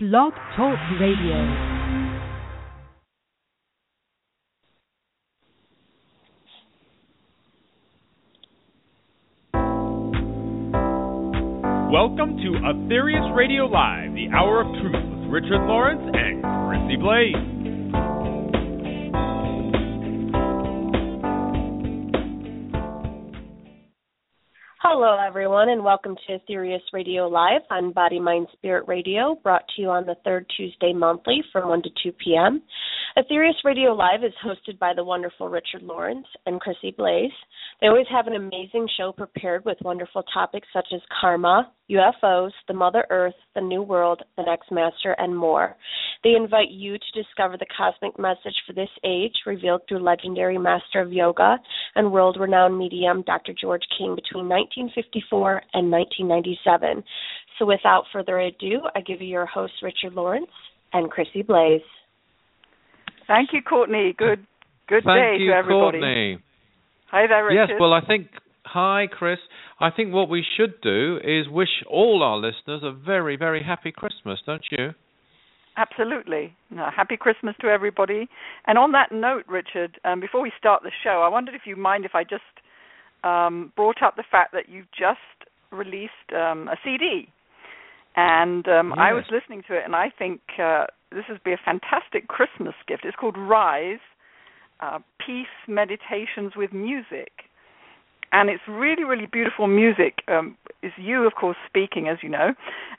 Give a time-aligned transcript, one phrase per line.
[0.00, 1.34] Blog Talk Radio.
[11.90, 17.57] Welcome to Aetherius Radio Live, the Hour of Truth with Richard Lawrence and Chrissy Blaze.
[24.80, 29.82] Hello, everyone, and welcome to Aetherius Radio Live on Body, Mind, Spirit Radio, brought to
[29.82, 32.62] you on the third Tuesday monthly from 1 to 2 p.m.
[33.16, 37.32] Aetherius Radio Live is hosted by the wonderful Richard Lawrence and Chrissy Blaze.
[37.80, 42.74] They always have an amazing show prepared with wonderful topics such as karma, UFOs, the
[42.74, 45.76] Mother Earth, the New World, the Next Master, and more.
[46.24, 51.00] They invite you to discover the cosmic message for this age revealed through legendary master
[51.00, 51.58] of yoga
[51.94, 53.52] and world renowned medium Dr.
[53.58, 57.04] George King between 1954 and 1997.
[57.58, 60.50] So without further ado, I give you your hosts, Richard Lawrence
[60.92, 61.80] and Chrissy Blaze.
[63.26, 64.14] Thank you, Courtney.
[64.16, 64.46] Good
[64.88, 65.98] good Thank day you, to everybody.
[66.00, 66.38] Courtney.
[67.10, 67.70] Hi there, Richard.
[67.70, 68.28] Yes, well, I think.
[68.64, 69.38] Hi, Chris.
[69.80, 73.92] I think what we should do is wish all our listeners a very, very happy
[73.92, 74.90] Christmas, don't you?
[75.78, 76.52] Absolutely.
[76.70, 78.28] No, happy Christmas to everybody.
[78.66, 81.76] And on that note, Richard, um, before we start the show, I wondered if you
[81.76, 82.42] mind if I just
[83.22, 85.20] um, brought up the fact that you've just
[85.70, 87.28] released um, a CD.
[88.16, 91.60] And um, I was listening to it, and I think uh, this would be a
[91.64, 93.04] fantastic Christmas gift.
[93.04, 94.00] It's called Rise
[94.80, 97.30] uh, Peace Meditations with Music.
[98.32, 100.18] And it's really, really beautiful music.
[100.26, 102.54] Um, is you, of course, speaking, as you know,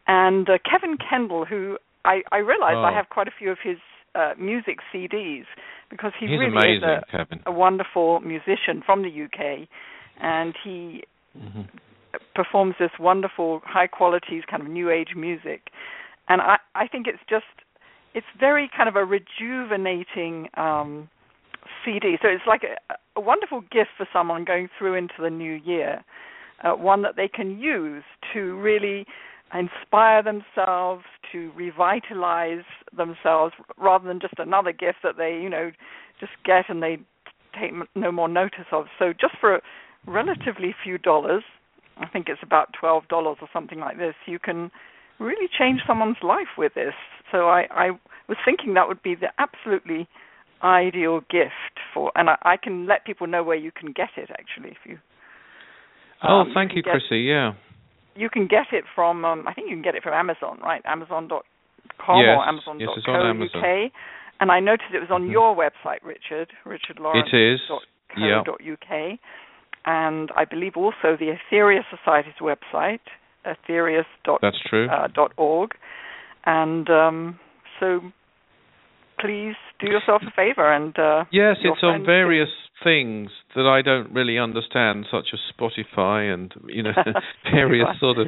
[0.08, 2.96] and uh, Kevin Kendle, who I, I realize I Oh.
[2.96, 3.78] have quite a few of his
[4.16, 5.46] uh, music CDs
[5.90, 7.04] because he He's really amazing, is
[7.46, 9.68] a, a wonderful musician from the UK,
[10.22, 11.62] and he hmm
[12.34, 15.70] performs this wonderful, high quality kind of new age music.
[16.28, 17.46] And I, I think it's just,
[18.14, 21.10] it's very kind of a rejuvenating um,
[21.86, 22.18] CD.
[22.22, 26.04] So it's like a, a wonderful gift for someone going through into the new year,
[26.64, 29.06] uh, one that they can use to really
[29.54, 32.66] inspire themselves, to revitalize
[32.96, 35.72] themselves, rather than just another gift that they, you know,
[36.20, 36.98] just get and they
[37.60, 38.86] take no more notice of.
[38.98, 39.62] So just for a
[40.08, 41.44] relatively few dollars,
[41.98, 44.72] I think it's about twelve dollars or something like this, you can
[45.20, 46.94] really change someone's life with this.
[47.32, 47.90] So I, I
[48.28, 50.08] was thinking that would be the absolutely
[50.64, 54.30] ideal gift for, and I, I can let people know where you can get it
[54.32, 54.98] actually if you.
[56.24, 57.22] Oh, um, you thank can you, get- Chrissy.
[57.22, 57.54] Yeah.
[58.20, 60.82] You can get it from, um, I think you can get it from Amazon, right?
[60.86, 62.80] Amazon.com Yes, or Amazon.co.uk.
[62.82, 63.92] yes, it's on Amazon.
[64.42, 65.32] And I noticed it was on Mhm.
[65.32, 67.30] your website, Richard, Richard Lawrence.
[67.32, 67.62] It is.
[68.18, 68.44] Yeah.
[69.86, 73.00] and I believe also the Aetherius Society's website,
[73.46, 74.42] aetherius.org.
[74.42, 74.88] That's true.
[74.90, 75.72] Uh, dot org.
[76.46, 77.40] And um,
[77.80, 78.02] so
[79.20, 82.50] please do yourself a favor and uh, yes, it's on various
[82.84, 86.94] things that I don't really understand, such as Spotify and you know
[87.52, 88.28] various sort of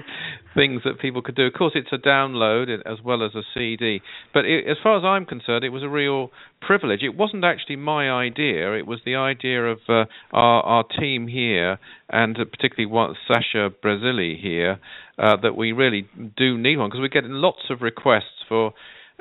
[0.53, 1.45] things that people could do.
[1.45, 4.01] Of course, it's a download as well as a CD.
[4.33, 6.31] But it, as far as I'm concerned, it was a real
[6.61, 7.01] privilege.
[7.03, 8.73] It wasn't actually my idea.
[8.77, 11.79] It was the idea of uh, our our team here,
[12.09, 14.79] and uh, particularly one, Sasha Brazili here,
[15.17, 18.73] uh, that we really do need one because we're getting lots of requests for,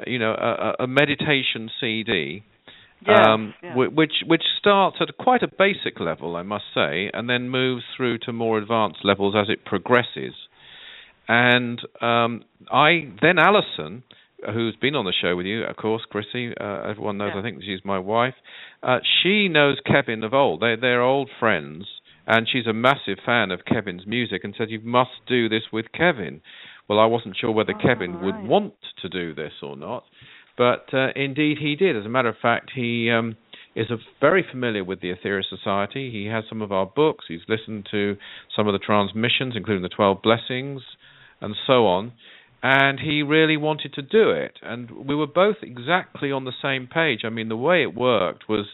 [0.06, 2.42] you know, a, a meditation CD
[3.08, 3.74] um, yeah.
[3.74, 8.18] which which starts at quite a basic level, I must say, and then moves through
[8.18, 10.34] to more advanced levels as it progresses.
[11.26, 14.02] And um, I then Alison,
[14.52, 17.32] who's been on the show with you, of course, Chrissy, uh, everyone knows.
[17.34, 17.40] Yeah.
[17.40, 18.34] I think she's my wife.
[18.82, 20.60] Uh, she knows Kevin of old.
[20.60, 21.86] They they're old friends,
[22.26, 25.86] and she's a massive fan of Kevin's music, and said you must do this with
[25.92, 26.42] Kevin.
[26.90, 30.02] Well, I wasn't sure whether Oh, Kevin would want to do this or not,
[30.58, 31.96] but uh, indeed he did.
[31.96, 33.36] As a matter of fact, he um,
[33.76, 36.10] is a, very familiar with the Aetherius Society.
[36.10, 37.26] He has some of our books.
[37.28, 38.16] He's listened to
[38.56, 40.82] some of the transmissions, including the Twelve Blessings,
[41.40, 42.10] and so on.
[42.60, 46.88] And he really wanted to do it, and we were both exactly on the same
[46.88, 47.20] page.
[47.24, 48.66] I mean, the way it worked was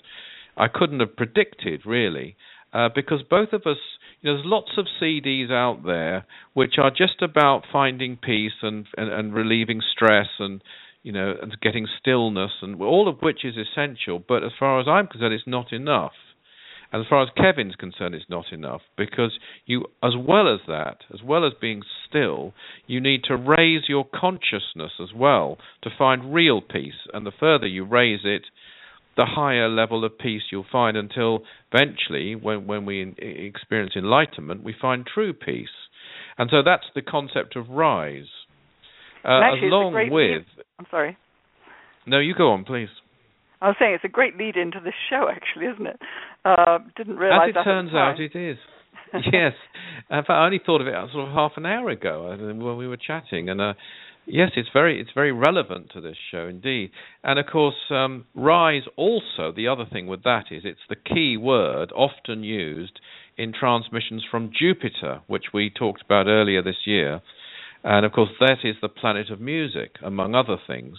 [0.56, 2.34] I couldn't have predicted really,
[2.72, 3.76] uh, because both of us,
[4.26, 9.34] there's lots of CDs out there which are just about finding peace and and, and
[9.34, 10.62] relieving stress and
[11.02, 14.22] you know and getting stillness and all of which is essential.
[14.26, 16.12] But as far as I'm concerned, it's not enough.
[16.92, 20.98] And as far as Kevin's concerned, it's not enough because you, as well as that,
[21.12, 22.54] as well as being still,
[22.86, 27.08] you need to raise your consciousness as well to find real peace.
[27.12, 28.42] And the further you raise it,
[29.16, 31.40] the higher level of peace you'll find until
[31.72, 35.68] eventually, when when we experience enlightenment, we find true peace.
[36.38, 38.28] And so that's the concept of rise.
[39.24, 40.44] Uh, actually, along with,
[40.78, 41.16] I'm sorry.
[42.06, 42.90] No, you go on, please.
[43.60, 46.00] I was saying it's a great lead into this show, actually, isn't it?
[46.44, 47.50] Uh, didn't realize.
[47.50, 48.58] As it turns out, it is.
[49.14, 49.52] yes.
[50.10, 52.86] In fact, I only thought of it sort of half an hour ago when we
[52.86, 53.72] were chatting, and uh,
[54.26, 56.90] yes, it's very it's very relevant to this show indeed.
[57.22, 59.52] And of course, um, rise also.
[59.54, 63.00] The other thing with that is it's the key word often used
[63.36, 67.20] in transmissions from Jupiter, which we talked about earlier this year.
[67.84, 70.98] And of course, that is the planet of music, among other things.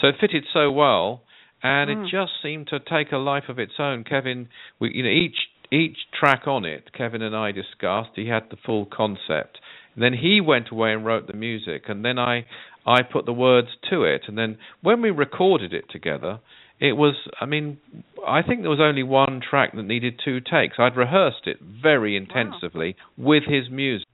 [0.00, 1.22] So it fitted so well,
[1.62, 1.92] and mm.
[1.92, 2.16] it hmm.
[2.16, 4.04] just seemed to take a life of its own.
[4.04, 4.48] Kevin,
[4.80, 5.36] we, you know, each
[5.70, 8.10] each track on it, Kevin and I discussed.
[8.14, 9.58] He had the full concept.
[9.98, 12.46] And then he went away and wrote the music, and then I
[12.86, 14.22] I put the words to it.
[14.28, 16.38] And then when we recorded it together,
[16.78, 17.78] it was I mean
[18.24, 20.76] I think there was only one track that needed two takes.
[20.78, 23.30] I'd rehearsed it very intensively wow.
[23.30, 24.06] with his music,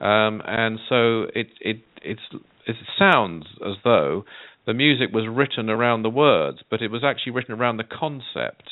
[0.00, 2.22] um, and so it it it's
[2.66, 4.24] it sounds as though
[4.64, 8.70] the music was written around the words, but it was actually written around the concept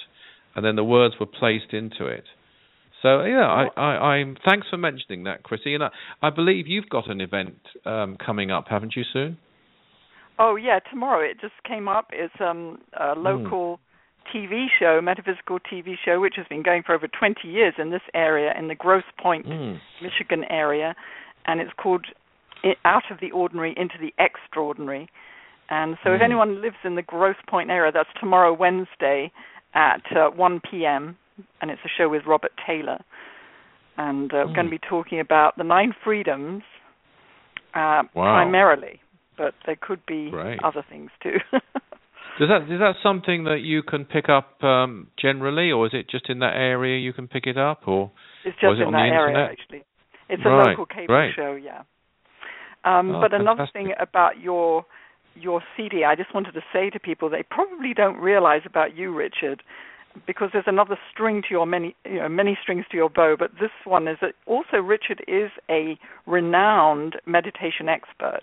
[0.55, 2.25] and then the words were placed into it.
[3.03, 3.83] So yeah, I, I,
[4.15, 5.75] I'm thanks for mentioning that, Chrissy.
[5.75, 5.89] And I,
[6.23, 9.39] I believe you've got an event um, coming up, haven't you, soon?
[10.39, 11.29] Oh yeah, tomorrow.
[11.29, 12.11] It just came up.
[12.13, 13.23] It's um, a hmm.
[13.23, 13.81] local mm.
[14.35, 18.03] TV show, metaphysical TV show, which has been going for over 20 years in this
[18.15, 19.79] area, in the Grosse Pointe, mm.
[20.01, 20.95] Michigan area,
[21.47, 22.07] and it's called
[22.85, 25.11] "Out of the Ordinary into the Extraordinary."
[25.71, 26.15] And so, mm.
[26.15, 26.25] if hmm.
[26.25, 29.33] anyone lives in the Grosse Pointe area, that's tomorrow, Wednesday
[29.75, 31.17] at uh, 1 p.m.
[31.61, 32.99] and it's a show with Robert Taylor,
[33.97, 34.47] and uh, mm.
[34.49, 36.63] we're going to be talking about the nine freedoms
[37.75, 38.43] uh, wow.
[38.43, 39.01] primarily,
[39.37, 40.63] but there could be Great.
[40.63, 41.37] other things too.
[42.41, 46.09] Is that is that something that you can pick up um, generally, or is it
[46.09, 48.11] just in that area you can pick it up, or
[48.45, 49.85] it's just it in that area actually?
[50.31, 50.71] It's a right.
[50.71, 51.35] local cable Great.
[51.37, 51.83] show, yeah.
[52.85, 53.75] Um, oh, but another fantastic.
[53.75, 54.87] thing about your
[55.35, 59.15] your CD, I just wanted to say to people they probably don't realize about you,
[59.15, 59.63] Richard,
[60.27, 63.37] because there's another string to your many, you know, many strings to your bow.
[63.39, 68.43] But this one is that also Richard is a renowned meditation expert,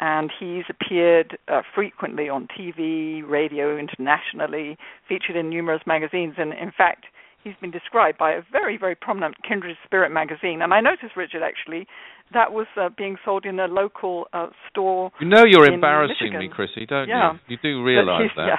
[0.00, 4.76] and he's appeared uh, frequently on TV, radio, internationally,
[5.08, 7.06] featured in numerous magazines, and in fact
[7.44, 10.62] he's been described by a very, very prominent Kindred Spirit magazine.
[10.62, 11.86] And I noticed, Richard, actually,
[12.32, 15.12] that was uh, being sold in a local uh, store.
[15.20, 16.40] You know, you're embarrassing Michigan.
[16.40, 17.34] me, Chrissy, don't yeah.
[17.46, 17.56] you?
[17.56, 18.46] You do realise that.
[18.46, 18.56] Yeah.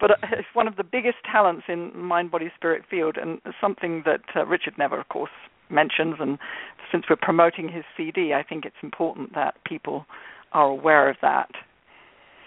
[0.00, 4.02] But uh, it's one of the biggest talents in mind, body, spirit field, and something
[4.04, 5.30] that uh, Richard never, of course,
[5.70, 6.16] mentions.
[6.20, 6.38] And
[6.92, 10.06] since we're promoting his CD, I think it's important that people
[10.52, 11.50] are aware of that.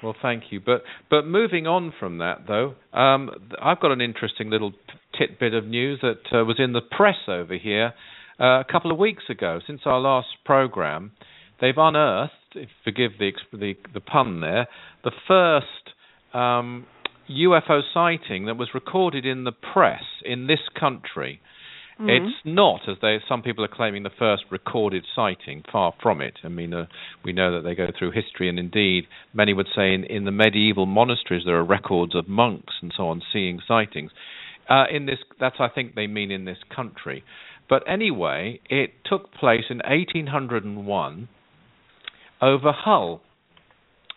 [0.01, 0.61] Well, thank you.
[0.65, 3.29] But but moving on from that, though, um,
[3.61, 4.71] I've got an interesting little
[5.17, 7.93] tidbit of news that uh, was in the press over here
[8.39, 9.59] uh, a couple of weeks ago.
[9.67, 11.11] Since our last program,
[11.59, 12.33] they've unearthed,
[12.85, 14.67] forgive the the, the pun there,
[15.03, 15.95] the first
[16.33, 16.85] um,
[17.29, 21.41] UFO sighting that was recorded in the press in this country.
[21.99, 22.09] Mm-hmm.
[22.09, 25.63] It's not, as they some people are claiming, the first recorded sighting.
[25.69, 26.35] Far from it.
[26.43, 26.85] I mean, uh,
[27.25, 30.31] we know that they go through history, and indeed, many would say in, in the
[30.31, 34.11] medieval monasteries there are records of monks and so on seeing sightings.
[34.69, 37.23] Uh, in this, that's I think they mean in this country.
[37.69, 41.27] But anyway, it took place in 1801
[42.41, 43.21] over Hull.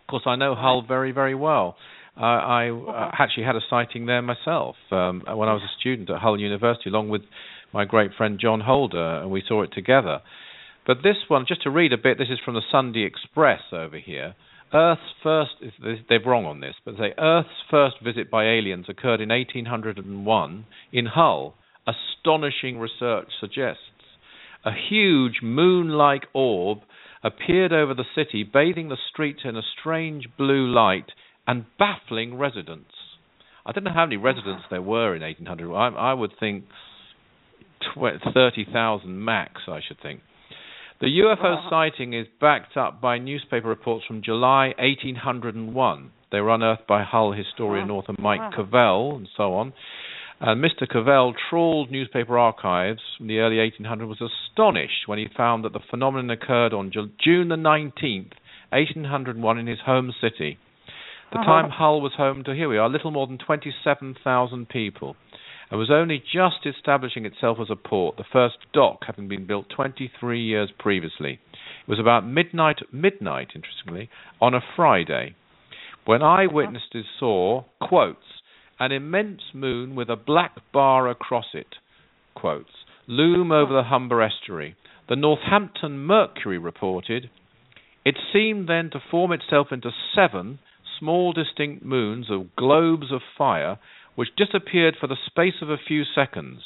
[0.01, 1.75] Of course, I know Hull very, very well.
[2.15, 6.09] Uh, I uh, actually had a sighting there myself um, when I was a student
[6.09, 7.23] at Hull University, along with
[7.73, 10.21] my great friend John Holder, and we saw it together.
[10.85, 13.97] But this one, just to read a bit, this is from the Sunday Express over
[13.97, 14.35] here.
[14.73, 15.51] Earth's first,
[16.09, 20.65] they're wrong on this, but they say Earth's first visit by aliens occurred in 1801
[20.91, 21.55] in Hull.
[21.87, 23.81] Astonishing research suggests.
[24.65, 26.79] A huge moon like orb
[27.23, 31.11] appeared over the city, bathing the streets in a strange blue light
[31.47, 32.91] and baffling residents.
[33.65, 35.73] I don't know how many residents there were in 1800.
[35.73, 36.65] I, I would think
[37.95, 40.21] 30,000 max, I should think.
[41.01, 41.69] The UFO uh-huh.
[41.69, 46.11] sighting is backed up by newspaper reports from July 1801.
[46.31, 47.99] They were unearthed by Hull historian uh-huh.
[47.99, 48.63] author Mike uh-huh.
[48.63, 49.73] Covell and so on.
[50.39, 50.87] And Mr.
[50.89, 55.79] Covell trawled newspaper archives from the early 1800s, was astonished when he found that the
[55.89, 58.33] phenomenon occurred on June the 19th,
[58.71, 60.57] 1801, in his home city.
[61.33, 61.51] The uh-huh.
[61.51, 65.15] time Hull was home to, here we are, little more than 27,000 people
[65.71, 69.65] and was only just establishing itself as a port, the first dock having been built
[69.75, 71.39] 23 years previously.
[71.87, 75.35] It was about midnight, midnight, interestingly, on a Friday,
[76.05, 78.41] when eyewitnesses saw, quotes,
[78.79, 81.75] an immense moon with a black bar across it,
[82.35, 82.69] quotes,
[83.07, 84.75] loom over the Humber estuary.
[85.09, 87.31] The Northampton Mercury reported,
[88.05, 90.59] It seemed then to form itself into seven
[91.03, 93.77] small distinct moons of globes of fire
[94.15, 96.61] which disappeared for the space of a few seconds.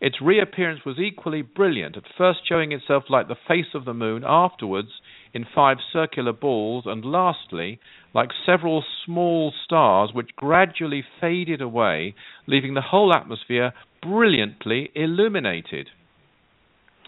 [0.00, 4.22] Its reappearance was equally brilliant, at first showing itself like the face of the moon,
[4.26, 4.88] afterwards
[5.32, 7.78] in five circular balls, and lastly
[8.14, 12.14] like several small stars which gradually faded away,
[12.46, 13.72] leaving the whole atmosphere
[14.02, 15.88] brilliantly illuminated.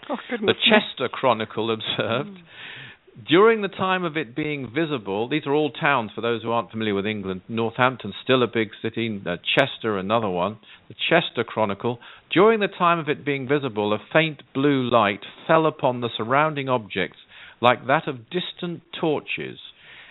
[0.09, 0.53] Oh, The.
[0.53, 2.45] Chester Chronicle observed hmm.
[3.25, 6.71] During the time of it being visible, these are all towns for those who aren't
[6.71, 7.41] familiar with England.
[7.47, 10.57] Northampton, still a big city, uh, Chester, another one.
[10.87, 11.99] The Chester Chronicle.
[12.31, 16.69] During the time of it being visible, a faint blue light fell upon the surrounding
[16.69, 17.17] objects
[17.61, 19.57] like that of distant torches,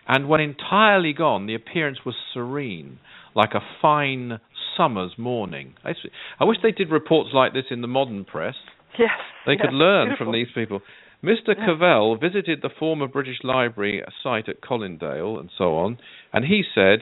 [0.08, 2.98] and when entirely gone, the appearance was serene,
[3.34, 4.38] like a fine
[4.76, 5.74] summer's morning.
[5.84, 8.54] I wish they did reports like this in the modern press.
[8.98, 9.10] Yes.
[9.46, 10.26] They yes, could learn beautiful.
[10.26, 10.80] from these people.
[11.26, 11.56] Mr.
[11.58, 11.66] Yeah.
[11.66, 15.98] Covell visited the former British Library site at Colindale and so on,
[16.32, 17.00] and he said,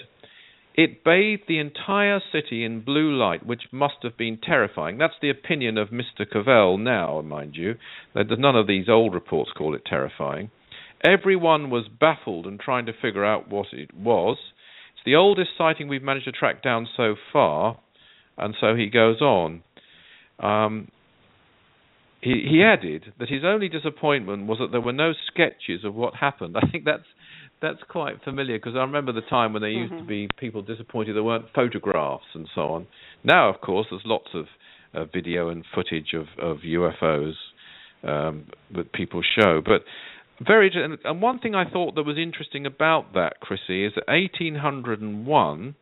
[0.75, 4.97] It bathed the entire city in blue light, which must have been terrifying.
[4.97, 6.25] That's the opinion of Mr.
[6.25, 7.75] Covell now, mind you.
[8.15, 10.51] None of these old reports call it terrifying.
[11.07, 14.39] Everyone was baffled and trying to figure out what it was.
[14.95, 17.79] It's the oldest sighting we've managed to track down so far,
[18.39, 19.63] and so he goes on.
[20.39, 20.89] Um,
[22.25, 26.15] he, he added that his only disappointment was that there were no sketches of what
[26.15, 26.57] happened.
[26.63, 27.05] I think that's
[27.61, 30.09] that's quite familiar because I remember the time when there used to Mhm.
[30.09, 32.87] be people disappointed there weren't photographs and so on.
[33.23, 34.47] Now, of course, there's lots of
[34.95, 37.35] uh, video and footage of of UFOs
[38.03, 39.85] um, that people show, but
[40.41, 44.09] very and, and one thing I thought that was interesting about that, Chrissy, is that
[44.09, 45.75] 1801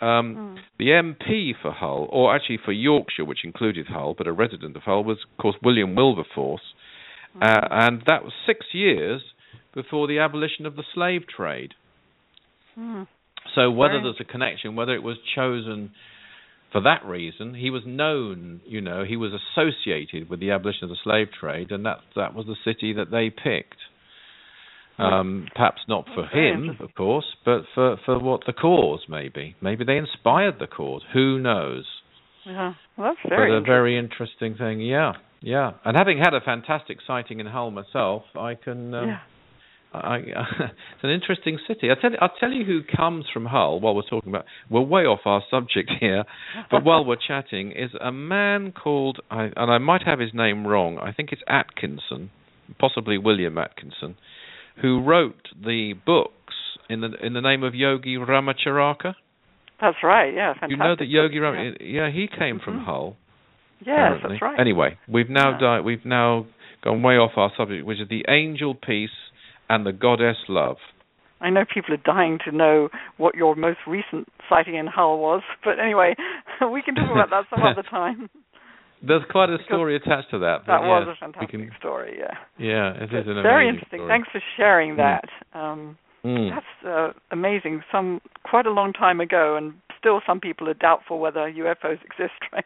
[0.00, 0.58] um, Mm.
[0.78, 4.82] the MP for Hull, or actually for Yorkshire, which included Hull, but a resident of
[4.84, 6.74] Hull, was of course William Wilberforce,
[7.40, 9.22] uh, and that was six years
[9.74, 11.74] before the abolition of the slave trade.
[12.78, 13.06] Mm.
[13.54, 14.02] So whether Right.
[14.04, 15.92] there's a connection, whether it was chosen
[16.70, 20.90] for that reason, he was known, you know, he was associated with the abolition of
[20.90, 23.78] the slave trade, and that that was the city that they picked.
[24.98, 29.54] Um, perhaps not for him, of course, but for for what the cause maybe.
[29.60, 31.02] Maybe they inspired the cause.
[31.14, 31.84] Who knows?
[32.44, 32.74] Yeah.
[32.96, 34.80] Well, that's very but a very interesting thing.
[34.80, 35.72] Yeah, yeah.
[35.84, 38.94] And having had a fantastic sighting in Hull myself, I can.
[38.94, 39.18] Um, yeah.
[39.92, 41.88] I, it's an interesting city.
[41.90, 44.44] I'll tell, you, I'll tell you who comes from Hull while we're talking about.
[44.70, 46.24] We're way off our subject here,
[46.70, 50.66] but while we're chatting, is a man called, I, and I might have his name
[50.66, 50.98] wrong.
[50.98, 52.30] I think it's Atkinson,
[52.78, 54.16] possibly William Atkinson,
[54.80, 56.54] who wrote the books
[56.88, 59.14] in the in the name of Yogi Ramacharaka.
[59.80, 60.32] That's right.
[60.34, 60.54] Yeah.
[60.54, 60.70] Fantastic.
[60.70, 61.38] You know that Yogi.
[61.38, 62.84] Ram, yeah, he came from Mhm.
[62.84, 63.16] Hull.
[63.80, 64.28] Yes, apparently.
[64.30, 64.58] that's right.
[64.60, 65.58] Anyway, we've now Yeah.
[65.58, 66.46] di- we've now
[66.82, 69.14] gone way off our subject, which is the angel peace
[69.68, 70.78] and the goddess love.
[71.40, 75.42] I know people are dying to know what your most recent sighting in Hull was,
[75.62, 76.16] but anyway,
[76.72, 78.28] we can talk about that some other time.
[79.06, 80.66] There's quite a story attached to that.
[80.66, 82.16] That was yes, a fantastic can- story.
[82.18, 82.34] Yeah.
[82.58, 83.98] Yeah, it is an very interesting.
[84.00, 84.08] story.
[84.08, 84.96] Thanks for sharing Mm.
[84.96, 85.24] that.
[85.58, 86.50] Um, Mm.
[86.52, 87.82] That's uh, amazing.
[87.92, 92.34] Some quite a long time ago, and still some people are doubtful whether UFOs exist,
[92.52, 92.64] right?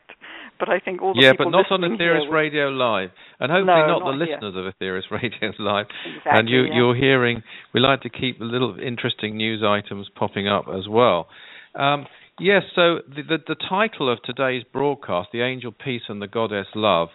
[0.59, 3.11] But I think all the yeah, people but not on Aetherius Radio Live,
[3.41, 4.37] and hopefully No, not, the here.
[4.41, 5.87] listeners of Aetherius Radio Live.
[6.07, 6.75] Exactly, and you, yeah.
[6.77, 7.43] you're hearing.
[7.75, 11.29] We like to keep the little interesting news items popping up as well.
[11.75, 12.07] Um,
[12.39, 16.67] yes, so the, the the title of today's broadcast, "The Angel Peace and the Goddess
[16.75, 17.09] Love,"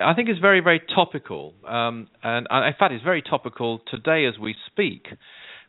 [0.00, 4.26] I think is very very topical, um, and, and in fact, it's very topical today
[4.26, 5.06] as we speak.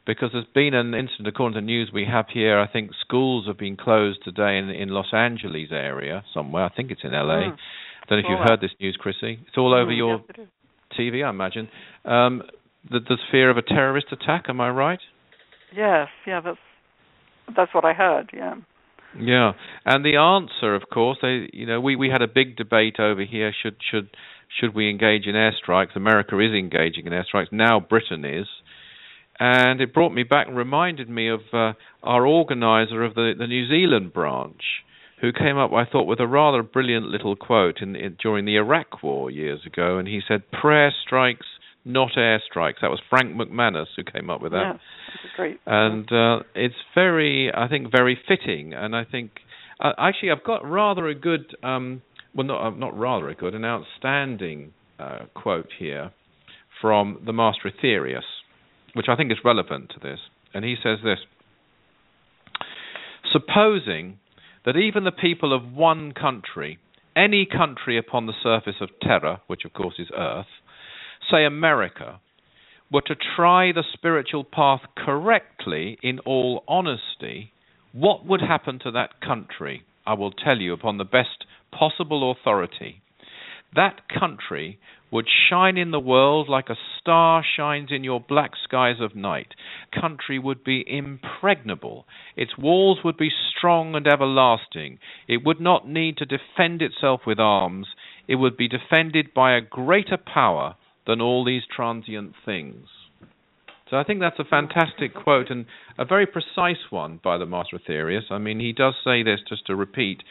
[0.08, 3.46] Because there's been an incident, according to the news we have here, I think schools
[3.46, 6.63] have been closed today in, in Los Angeles area somewhere.
[6.63, 7.51] I think it's in LA.
[7.51, 7.58] Mm.
[8.08, 9.39] don't know if you've heard this news, Chrissy.
[9.46, 10.48] It's all over Mm, your yes.
[10.98, 11.68] TV, I imagine.
[12.06, 12.41] Um,
[12.91, 14.46] that there's fear of a terrorist attack.
[14.48, 15.00] Am I right?
[15.75, 16.58] Yes, yeah, that's
[17.56, 18.32] that's what I heard.
[18.34, 18.56] Yeah.
[19.18, 19.54] Yeah.
[19.86, 23.24] And the answer, of course, they, you know, we we had a big debate over
[23.24, 23.54] here.
[23.63, 24.10] Should should
[24.60, 25.96] should we engage in airstrikes?
[25.96, 27.80] America is engaging in airstrikes now.
[27.80, 28.48] Britain is.
[29.39, 31.72] And it brought me back and reminded me of uh,
[32.04, 34.62] our organizer of the, the New Zealand branch,
[35.22, 38.58] who came up, I thought, with a rather brilliant little quote in, in, during the
[38.58, 39.98] Iraq War years ago.
[39.98, 41.46] And he said, "Prayer strikes,
[41.86, 44.84] not airstrikes." That was Frank McManus who came up with that that's
[45.36, 45.60] great.
[45.66, 48.74] and uh, it's very, I think, very fitting.
[48.74, 49.32] And I think,
[49.80, 52.01] uh, actually, I've got rather a good, um,
[52.34, 56.12] well, not uh, not rather a good, an outstanding uh, quote here
[56.82, 58.28] from the Master Aetherius,
[58.94, 60.20] which I think is relevant to this.
[60.54, 61.20] And he says this:
[63.32, 64.20] Supposing
[64.66, 66.80] that even the people of one country,
[67.16, 70.46] any country upon the surface of Terra, which of course is Earth,
[71.32, 72.20] say America,
[72.91, 77.51] were to try the spiritual path correctly in all honesty,
[77.91, 79.84] what would happen to that country?
[80.05, 83.01] I will tell you upon the best possible authority.
[83.75, 84.79] That country
[85.12, 89.53] would shine in the world like a star shines in your black skies of night.
[90.00, 92.05] Country would be impregnable.
[92.36, 95.00] Its walls would be strong and everlasting.
[95.27, 97.88] It would not need to defend itself with arms.
[98.27, 100.75] It would be defended by a greater power
[101.10, 102.86] than all these transient things.
[103.89, 105.66] So I think that's a fantastic quote and
[105.98, 108.30] a very precise one by the Master Aetherius.
[108.30, 110.22] I mean, he does say this, just to repeat,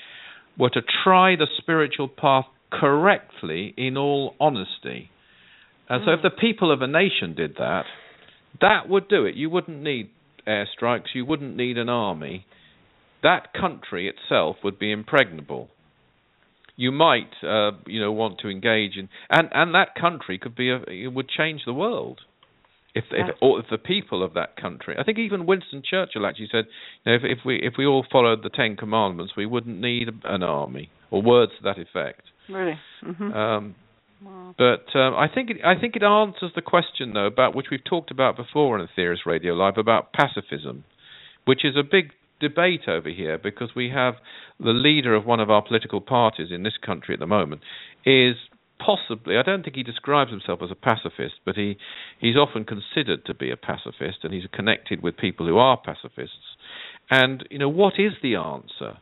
[0.56, 5.10] were to try the spiritual path correctly in all honesty.
[5.88, 7.82] And so if the people of a nation did that,
[8.60, 9.34] that would do it.
[9.34, 10.10] You wouldn't need
[10.46, 12.46] airstrikes, you wouldn't need an army.
[13.24, 15.70] That country itself would be impregnable.
[16.80, 20.70] You might, uh, you know, want to engage in, and and that country could be
[20.70, 22.20] a, it would change the world
[22.94, 24.94] if if, or if the people of that country.
[24.96, 26.66] I think even Winston Churchill actually said,
[27.04, 30.08] you know, if, if we if we all followed the Ten Commandments, we wouldn't need
[30.22, 32.22] an army or words to that effect.
[32.48, 32.78] Really.
[33.04, 33.32] Mm-hmm.
[33.32, 33.74] Um,
[34.22, 34.54] wow.
[34.56, 37.84] But um, I think it, I think it answers the question though about which we've
[37.84, 40.84] talked about before on Aetherius Radio Live about pacifism,
[41.44, 44.14] which is a big debate over here because we have
[44.58, 47.60] the leader of one of our political parties in this country at the moment
[48.04, 48.36] is
[48.78, 51.76] possibly I don't think he describes himself as a pacifist, but he
[52.20, 56.56] he's often considered to be a pacifist and he's connected with people who are pacifists.
[57.10, 58.98] And you know what is the answer?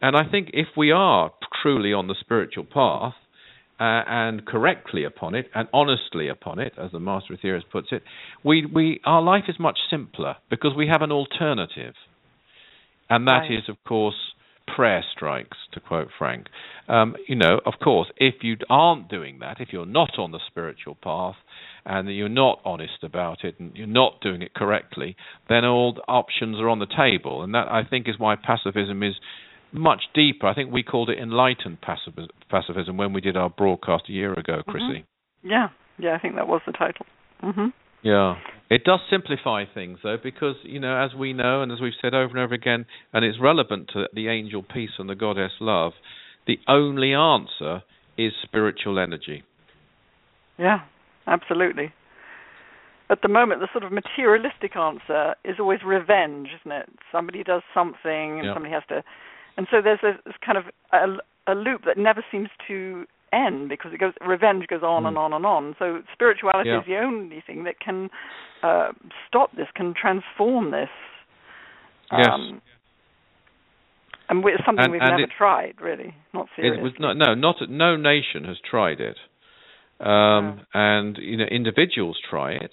[0.00, 1.30] And I think if we are
[1.62, 3.14] truly on the spiritual path
[3.80, 8.02] uh, and correctly upon it and honestly upon it, as the Master Aetherius puts it,
[8.44, 11.94] we, we our life is much simpler because we have an alternative,
[13.10, 13.52] and that right.
[13.52, 14.14] is, of course,
[14.74, 16.46] prayer strikes, to quote Frank.
[16.88, 20.40] Um, you know, of course, if you aren't doing that, if you're not on the
[20.46, 21.36] spiritual path,
[21.86, 25.16] and you're not honest about it, and you're not doing it correctly,
[25.48, 29.02] then all the options are on the table, and that I think is why pacifism
[29.02, 29.14] is
[29.70, 30.46] much deeper.
[30.46, 34.62] I think we called it enlightened pacifism when we did our broadcast a year ago,
[34.66, 34.70] Mm-hmm.
[34.70, 35.04] Chrissy.
[35.42, 37.04] Yeah, yeah, I think that was the title.
[37.40, 37.66] hmm
[38.04, 38.36] Yeah.
[38.70, 42.14] It does simplify things, though, because, you know, as we know and as we've said
[42.14, 45.92] over and over again, and it's relevant to the angel peace and the goddess love,
[46.46, 47.82] the only answer
[48.16, 49.42] is spiritual energy.
[50.58, 50.80] Yeah,
[51.26, 51.92] absolutely.
[53.10, 56.88] At the moment, the sort of materialistic answer is always revenge, isn't it?
[57.12, 58.54] Somebody does something, and Yeah.
[58.54, 59.02] somebody has to,
[59.56, 63.68] and so there's this, this kind of a, a loop that never seems to end
[63.68, 65.08] because it goes revenge goes on Mm.
[65.08, 65.74] and on and on.
[65.78, 66.80] So spirituality Yeah.
[66.80, 68.08] is the only thing that can
[68.62, 68.92] uh,
[69.28, 70.88] stop this, can transform this.
[72.12, 72.28] Yes.
[72.32, 72.62] Um,
[74.28, 76.80] and it's something And- we've and never it- tried, really, not seriously.
[76.80, 79.18] It was not, no, not no nation has tried it,
[80.00, 82.72] um, and you know individuals try it,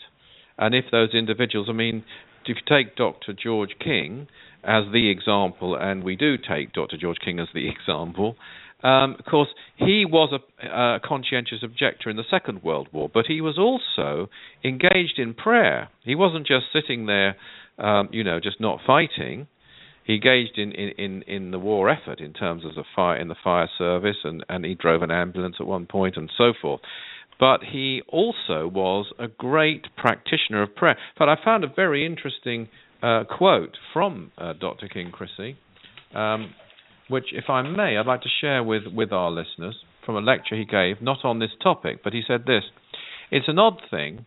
[0.57, 2.03] and if those individuals, I mean,
[2.45, 3.33] if you take Dr.
[3.33, 4.27] George King
[4.63, 6.95] as the example, and we do take Dr.
[6.97, 8.37] George King as the example,
[8.83, 13.25] um, of course he was a, a conscientious objector in the Second World War, but
[13.27, 14.29] he was also
[14.63, 15.89] engaged in prayer.
[16.03, 17.35] He wasn't just sitting there,
[17.77, 19.47] um, you know, just not fighting
[20.03, 23.27] he engaged in, in, in, in the war effort in terms of the fire in
[23.27, 26.81] the fire service and, and he drove an ambulance at one point and so forth.
[27.39, 30.97] But he also was a great practitioner of prayer.
[31.17, 32.67] But I found a very interesting
[33.01, 34.87] uh, quote from uh, Dr.
[34.87, 35.57] King Chrissy,
[36.13, 36.53] um,
[37.07, 40.55] which, if I may, I'd like to share with, with our listeners from a lecture
[40.55, 42.63] he gave, not on this topic, but he said this
[43.29, 44.25] It's an odd thing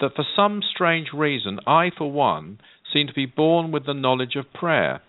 [0.00, 2.58] that for some strange reason, I, for one,
[2.92, 5.02] seem to be born with the knowledge of prayer.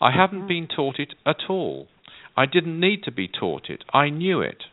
[0.00, 0.48] I haven't mm-hmm.
[0.48, 1.88] been taught it at all.
[2.36, 3.84] I didn't need to be taught it.
[3.92, 4.64] I knew it.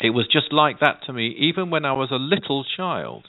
[0.00, 3.26] It was just like that to me even when I was a little child.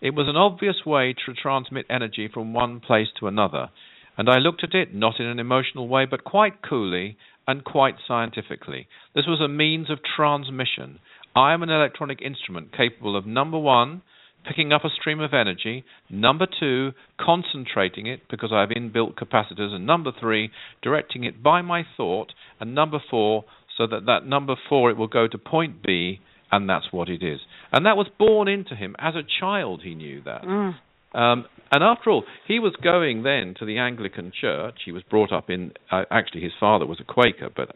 [0.00, 3.70] It was an obvious way to transmit energy from one place to another,
[4.16, 7.94] and I looked at it not in an emotional way but quite coolly and quite
[8.06, 8.88] scientifically.
[9.14, 10.98] This was a means of transmission.
[11.34, 14.02] I am an electronic instrument capable of number one,
[14.46, 19.72] picking up a stream of energy, number two, concentrating it because I have inbuilt capacitors,
[19.72, 20.50] and number three,
[20.82, 23.44] directing it by my thought, and number four,
[23.76, 27.22] so that that number four it will go to point B, and that's what it
[27.22, 27.40] is.
[27.72, 29.82] And that was born into him as a child.
[29.84, 30.42] He knew that.
[30.42, 30.76] Mm.
[31.16, 34.76] Um, and after all, he was going then to the Anglican Church.
[34.84, 35.72] He was brought up in.
[35.90, 37.74] Uh, actually, his father was a Quaker, but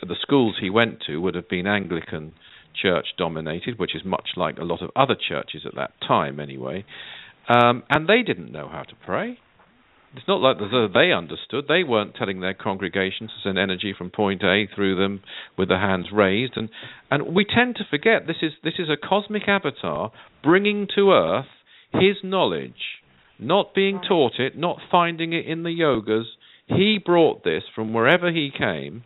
[0.00, 2.32] the schools he went to would have been Anglican
[2.80, 6.84] church dominated, which is much like a lot of other churches at that time, anyway.
[7.48, 9.38] Um, and they didn't know how to pray.
[10.16, 10.58] it's not like
[10.92, 11.64] they understood.
[11.68, 15.22] They weren't telling their congregations to send energy from point A through them
[15.58, 16.68] with the hands raised, and
[17.10, 21.46] and we tend to forget this is this is a cosmic avatar bringing to earth
[21.94, 23.00] his knowledge,
[23.38, 26.24] not being taught it, not finding it in the yogas.
[26.66, 29.04] He brought this from wherever he came,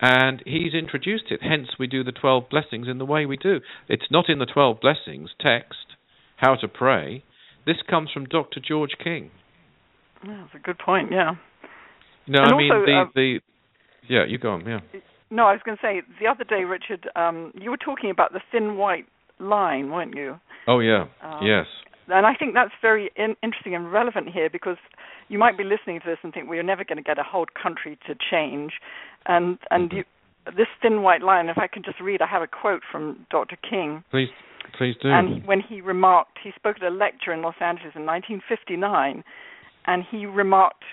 [0.00, 1.40] and he's introduced it.
[1.42, 3.60] Hence, we do the 12 blessings in the way we do.
[3.88, 5.96] It's not in the 12 blessings text,
[6.36, 7.24] how to pray.
[7.66, 8.60] This comes from Dr.
[8.66, 9.30] George King.
[10.26, 11.32] Yeah, that's a good point, yeah.
[12.26, 13.40] No, And I mean, also, the, uh, the.
[14.08, 14.80] Yeah, you go on, yeah.
[15.30, 18.32] No, I was going to say the other day, Richard, um, you were talking about
[18.32, 19.06] the thin white
[19.38, 20.38] line, weren't you?
[20.66, 21.66] Oh, yeah, Um, yes.
[22.08, 24.76] And I think that's very in- interesting and relevant here because
[25.28, 27.46] you might be listening to this and think we're never going to get a whole
[27.60, 28.74] country to change,
[29.26, 29.96] and and Mhm.
[29.98, 30.04] you,
[30.54, 31.48] this thin white line.
[31.48, 33.56] If I can just read, I have a quote from Dr.
[33.56, 34.30] King, Please,
[34.74, 35.10] please do.
[35.10, 39.24] and when he remarked, he spoke at a lecture in Los Angeles in 1959,
[39.86, 40.84] and he remarked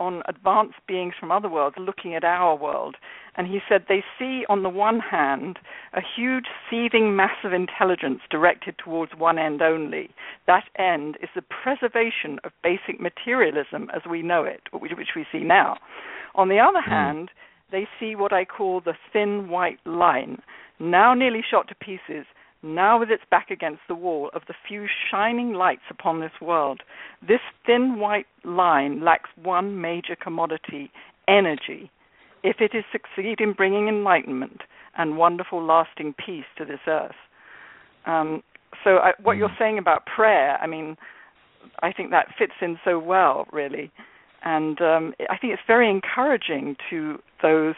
[0.00, 2.96] on advanced beings from other worlds looking at our world.
[3.36, 5.58] And he said they see, on the one hand,
[5.92, 10.10] a huge seething mass of intelligence directed towards one end only.
[10.46, 15.26] That end is the preservation of basic materialism as we know it, which which we
[15.30, 15.76] see now.
[16.34, 16.90] On the other hmm.
[16.90, 17.30] hand,
[17.70, 20.42] they see what I call the thin white line,
[20.80, 22.26] now nearly shot to pieces,
[22.62, 26.82] now with its back against the wall of the few shining lights upon this world.
[27.26, 30.90] This thin white line lacks one major commodity
[31.28, 31.90] energy.
[32.42, 34.62] If it is succeed in bringing enlightenment
[34.96, 37.14] and wonderful lasting peace to this earth.
[38.06, 38.42] Um,
[38.84, 40.96] so, I, what you're saying about prayer, I mean,
[41.82, 43.90] I think that fits in so well, really.
[44.42, 47.74] And um, I think it's very encouraging to those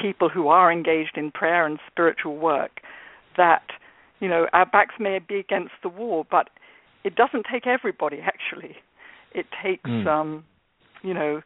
[0.00, 2.80] people who are engaged in prayer and spiritual work
[3.36, 3.62] that
[4.20, 6.50] you know our backs may be against the wall, but
[7.04, 8.76] it doesn't take everybody actually.
[9.34, 10.06] It takes Mm.
[10.06, 10.44] um,
[11.02, 11.42] you know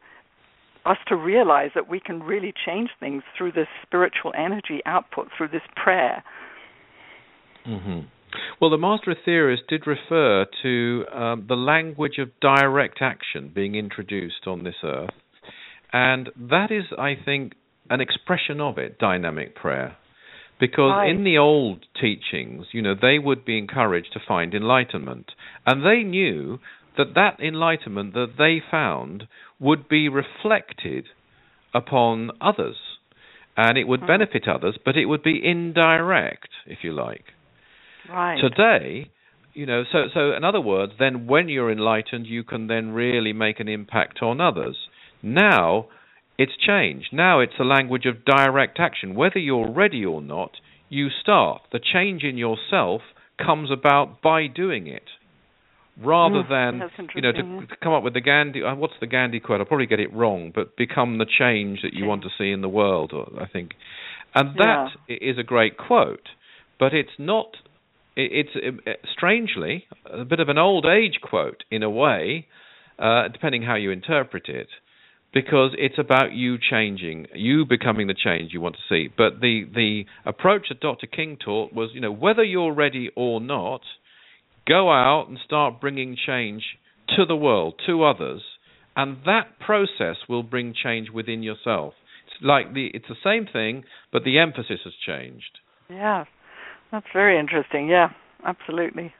[0.85, 5.47] us to realize that we can really change things through this spiritual energy output through
[5.47, 6.23] this prayer.
[7.65, 7.99] hmm
[8.59, 14.45] Well, the Master Aetherius did refer to um, the language of direct action being introduced
[14.47, 15.11] on this earth,
[15.93, 17.53] and that is, I think,
[17.89, 19.95] an expression of it, dynamic prayer.
[20.63, 21.09] Because Right.
[21.09, 25.33] in the old teachings, you know, they would be encouraged to find enlightenment,
[25.65, 26.57] and they knew
[26.95, 29.27] that that enlightenment that they found
[29.59, 31.09] would be reflected
[31.73, 32.77] upon others,
[33.57, 34.07] and it would Mhm.
[34.07, 37.33] benefit others, but it would be indirect, if you like.
[38.07, 38.39] Right.
[38.39, 39.09] Today,
[39.53, 43.33] you know, so so in other words, then when you're enlightened, you can then really
[43.33, 44.77] make an impact on others.
[45.21, 45.87] Now,
[46.37, 47.09] it's changed.
[47.11, 49.15] Now it's a language of direct action.
[49.15, 50.51] Whether you're ready or not,
[50.89, 51.61] you start.
[51.71, 53.01] The change in yourself
[53.43, 55.03] comes about by doing it,
[56.01, 58.63] rather Mm, than you know to, to come up with the Gandhi.
[58.63, 59.59] Uh, what's the Gandhi quote?
[59.59, 62.61] I'll probably get it wrong, but become the change that you want to see in
[62.61, 63.11] the world.
[63.39, 63.71] I think,
[64.33, 66.29] and that i is a great quote,
[66.79, 67.57] but it's not.
[68.15, 72.45] It's uh, strangely a bit of an old age quote in a way,
[72.99, 74.67] uh, depending how you interpret it,
[75.33, 79.09] because it's about you changing, you becoming the change you want to see.
[79.15, 81.07] But the the approach that Dr.
[81.07, 83.81] King taught was, you know, whether you're ready or not,
[84.67, 86.63] go out and start bringing change
[87.15, 88.41] to the world, to others,
[88.95, 91.93] and that process will bring change within yourself.
[92.27, 95.59] It's like the it's the same thing, but the emphasis has changed.
[95.89, 96.25] Yeah,
[96.91, 97.87] that's very interesting.
[97.87, 98.09] Yeah,
[98.45, 99.13] absolutely.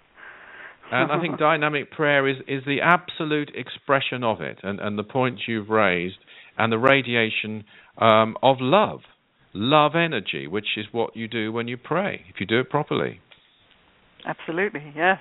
[0.92, 5.04] And I think dynamic prayer is, is the absolute expression of it, and, and the
[5.04, 6.18] points you've raised,
[6.58, 7.64] and the radiation
[7.98, 9.00] um, of love,
[9.54, 13.20] love energy, which is what you do when you pray, if you do it properly.
[14.26, 15.20] absolutely, yes.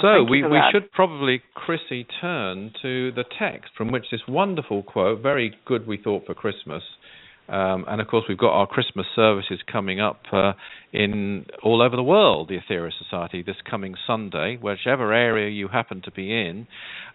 [0.00, 4.22] So Well, thank we, we should probably, Chrissy, turn to the text from which this
[4.26, 6.82] wonderful quote, very good we thought for Christmas,
[7.48, 10.52] um, and of course we've got our Christmas services coming up uh,
[10.92, 16.02] in all over the world, the Aetherius Society, this coming Sunday, whichever area you happen
[16.02, 16.66] to be in.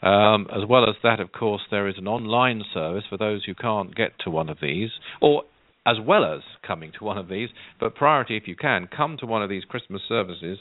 [0.01, 3.55] Um, as well as that, of course, there is an online service for those who
[3.55, 4.89] can't get to one of these,
[5.21, 5.43] or
[5.87, 9.25] as well as coming to one of these, but priority if you can, come to
[9.25, 10.59] one of these Christmas services.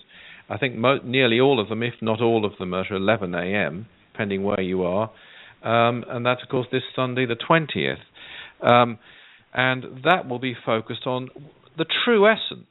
[0.48, 3.34] I think mo- nearly all of them, if not all of them, are at 11
[3.34, 5.10] a.m., depending where you are.
[5.64, 7.96] Um, and that's, of course, this Sunday, the 20th.
[9.56, 11.30] And that will be focused on
[11.78, 12.66] the true essence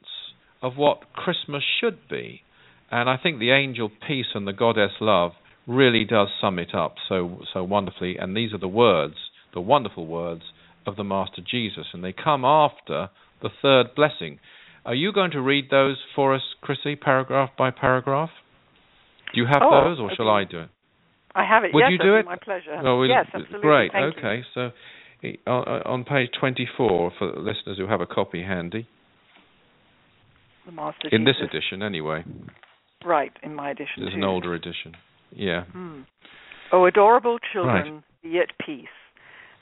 [0.62, 2.42] of what Christmas should be.
[2.90, 5.32] And I think the angel peace and the goddess love
[5.66, 8.16] really does sum it up so so wonderfully.
[8.16, 9.16] And these are the words,
[9.52, 10.42] the wonderful words
[10.86, 13.10] of the Master Jesus, and they come after
[13.42, 14.38] the third blessing.
[14.84, 18.30] Are you going to read those for us, Chrissy, paragraph by paragraph?
[19.34, 20.28] Do you have Oh, those, or shall.
[20.28, 20.68] I do it?
[21.34, 21.74] I have it.
[21.74, 22.24] Would yes, you do it?
[22.24, 22.96] My pleasure.
[22.96, 23.60] We, yes, absolutely.
[23.60, 23.92] Great.
[23.92, 24.70] Thank okay, so uh,
[25.46, 28.86] on page 24 for listeners who have a copy handy.
[30.66, 31.36] The Master in Jesus.
[31.40, 32.24] this edition, anyway.
[33.04, 33.94] Right, in my edition.
[33.98, 34.18] There's too.
[34.18, 34.96] an older edition.
[35.30, 35.64] Yeah.
[35.64, 36.00] Hmm.
[36.72, 38.22] O adorable children, Right.
[38.22, 38.88] be at peace.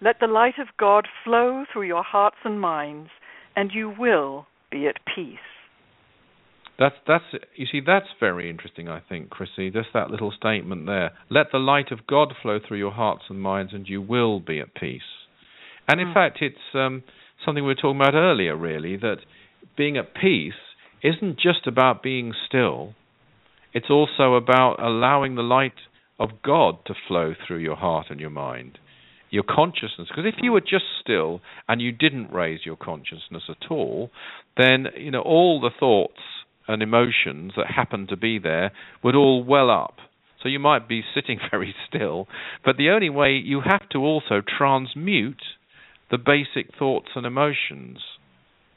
[0.01, 3.11] Let the light of God flow through your hearts and minds,
[3.55, 5.39] and you will be at peace.
[6.79, 11.13] That's that's you see that's very interesting I think Chrissy just that little statement there
[11.31, 14.59] let the light of God flow through your hearts and minds and you will be
[14.59, 15.03] at peace
[15.89, 16.15] and in Mm.
[16.15, 17.03] fact it's um,
[17.45, 19.19] something we were talking about earlier really that
[19.77, 20.55] being at peace
[21.03, 22.95] isn't just about being still
[23.73, 25.75] it's also about allowing the light
[26.19, 28.79] of God to flow through your heart and your mind
[29.31, 33.71] your consciousness because if you were just still and you didn't raise your consciousness at
[33.71, 34.11] all
[34.57, 36.21] then you know all the thoughts
[36.69, 39.97] and emotions that happen to be there would all well up.
[40.43, 42.27] So you might be sitting very still,
[42.65, 45.43] but the only way you have to also transmute
[46.15, 47.99] the basic thoughts and emotions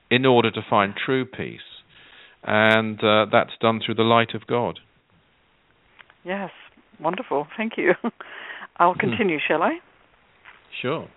[0.09, 1.59] in order to find true peace.
[2.43, 4.79] And uh, that's done through the light of God.
[6.23, 6.49] Yes,
[6.99, 7.45] wonderful.
[7.55, 7.91] Thank you.
[8.77, 9.77] I'll continue, shall I?
[10.81, 11.07] Sure.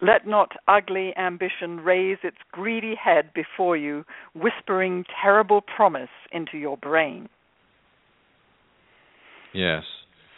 [0.00, 6.76] Let not ugly ambition raise its greedy head before you, whispering terrible promise into your
[6.76, 7.28] brain.
[9.52, 9.82] Yes.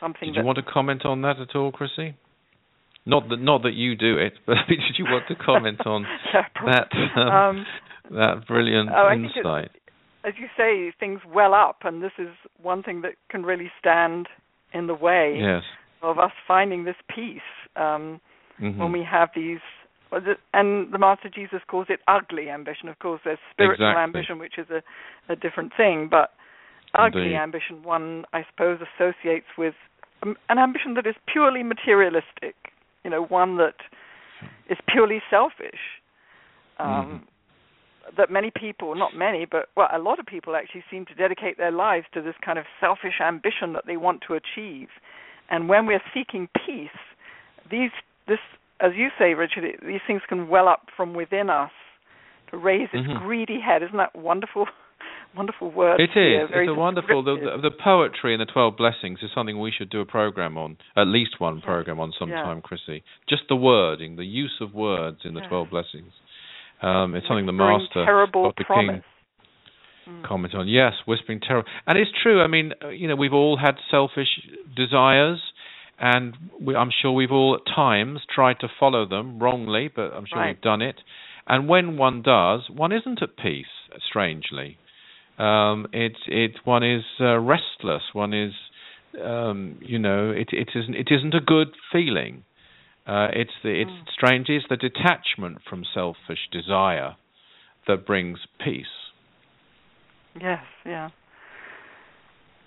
[0.00, 2.16] Something Did you want to comment on that at all, Chrissy?
[3.06, 6.06] Not that not that you do it, but did you want to comment on
[6.66, 7.66] that um, Um,
[8.10, 9.70] that brilliant oh, I think insight?
[10.24, 12.28] as you say, things well up, and this is
[12.62, 14.26] one thing that can really stand
[14.72, 15.62] in the way Yes.
[16.02, 17.42] of us finding this peace
[17.76, 18.20] um,
[18.60, 18.78] Mhm.
[18.78, 19.60] when we have these.
[20.52, 22.88] And the Master Jesus calls it ugly ambition.
[22.88, 24.02] Of course, there's spiritual Exactly.
[24.02, 24.80] ambition, which is a,
[25.32, 26.32] a different thing, but
[26.94, 27.36] ugly Indeed.
[27.36, 29.74] ambition, one I suppose associates with
[30.22, 32.54] um, an ambition that is purely materialistic.
[33.04, 33.76] You know, one that
[34.68, 36.00] is purely selfish.
[36.78, 37.20] Um, Mhm.
[38.16, 41.56] That many people, not many, but well, a lot of people actually seem to dedicate
[41.56, 44.90] their lives to this kind of selfish ambition that they want to achieve.
[45.48, 46.90] And when we're seeking peace,
[47.70, 47.92] these,
[48.26, 48.40] this,
[48.80, 51.72] as you say, Richard, it, these things can well up from within us
[52.48, 53.20] to raise its Mhm.
[53.20, 53.82] greedy head.
[53.82, 54.68] Isn't that wonderful?
[55.36, 56.00] Wonderful word.
[56.00, 56.48] It is.
[56.52, 57.24] It's a wonderful.
[57.24, 60.56] The, the, the poetry in the Twelve Blessings is something we should do a program
[60.56, 62.18] on, at least one program on Yeah.
[62.20, 63.02] sometime, Chrissy.
[63.28, 65.48] Just the wording, the use of words in the Yeah.
[65.48, 66.12] Twelve Blessings.
[66.82, 68.64] Um, it's something the Master, terrible Dr.
[68.64, 69.02] promise.
[70.06, 70.22] King, Mm.
[70.24, 70.68] comment on.
[70.68, 72.42] Yes, whispering terror, and it's true.
[72.42, 74.28] I mean, uh, you know, we've all had selfish
[74.76, 75.40] desires,
[75.98, 80.26] and we, I'm sure we've all at times tried to follow them wrongly, but I'm
[80.26, 80.48] sure Right.
[80.48, 81.00] we've done it.
[81.46, 83.66] And when one does, one isn't at peace.
[84.06, 84.76] Strangely,
[85.38, 88.02] um, it's it one is uh, restless.
[88.12, 88.52] One is,
[89.22, 92.44] um, you know, it it isn't it isn't a good feeling.
[93.06, 94.08] Uh, it's the it's Mm.
[94.12, 94.48] strange.
[94.48, 97.16] It's the detachment from selfish desire
[97.86, 98.86] that brings peace.
[100.40, 101.10] Yes, yeah.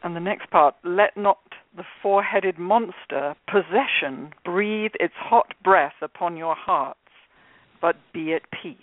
[0.04, 1.40] And the next part, let not
[1.76, 7.00] the four-headed monster, possession, breathe its hot breath upon your hearts,
[7.82, 8.78] but be at peace.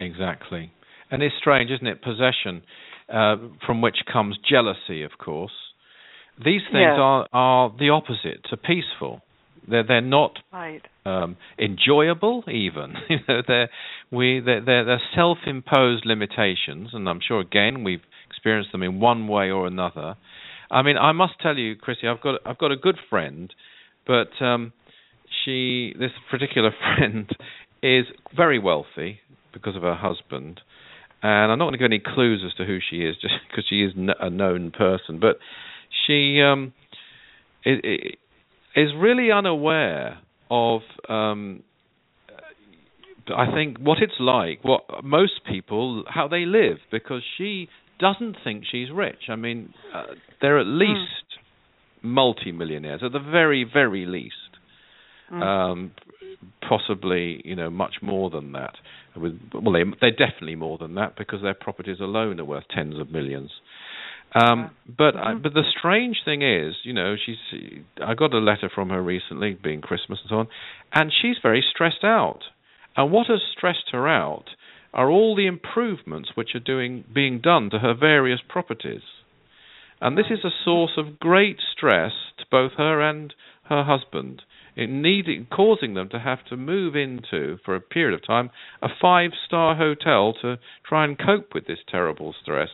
[0.00, 0.72] Exactly.
[1.10, 2.02] And it's strange, isn't it?
[2.02, 2.62] Possession,
[3.12, 5.52] uh, from which comes jealousy, of course.
[6.38, 6.98] These things Yes.
[6.98, 9.22] are, are the opposite to peaceful.
[9.68, 10.80] They're they're not Right.
[11.04, 12.94] um, enjoyable even.
[13.08, 13.68] you know, they're
[14.10, 19.28] we they're, they're, they're self-imposed limitations, and I'm sure again we've experienced them in one
[19.28, 20.16] way or another.
[20.70, 23.52] I mean, I must tell you, Chrissy, I've got I've got a good friend,
[24.06, 24.72] but um,
[25.44, 27.28] she this particular friend
[27.82, 29.20] is very wealthy
[29.52, 30.60] because of her husband,
[31.22, 33.64] and I'm not going to give any clues as to who she is, just because
[33.68, 35.20] she is a known person.
[35.20, 35.36] But
[36.06, 36.72] she um,
[37.64, 40.18] is really unaware
[40.50, 41.62] of, um,
[43.34, 48.64] I think, what it's like, what most people, how they live, because she doesn't think
[48.70, 49.28] she's rich.
[49.28, 51.38] I mean, uh, they're at least
[52.02, 54.34] multi-millionaires, at the very, very least
[55.30, 55.42] Mm.
[55.42, 55.90] um,
[56.68, 58.74] possibly you know much more than that.
[59.16, 62.98] With well, they they're definitely more than that because their properties alone are worth tens
[62.98, 63.50] of millions.
[64.32, 65.42] Um, but I, Mhm.
[65.42, 67.38] but the strange thing is, you know, she's
[68.04, 70.48] I got a letter from her recently, being Christmas and so on,
[70.92, 72.44] and she's very stressed out.
[72.96, 74.54] And what has stressed her out
[74.94, 79.02] are all the improvements which are doing being done to her various properties.
[80.00, 84.42] And this is a source of great stress to both her and her husband
[84.80, 88.50] in needing causing them to have to move into for a period of time
[88.82, 90.56] a five star hotel to
[90.88, 92.70] try and cope with this terrible stress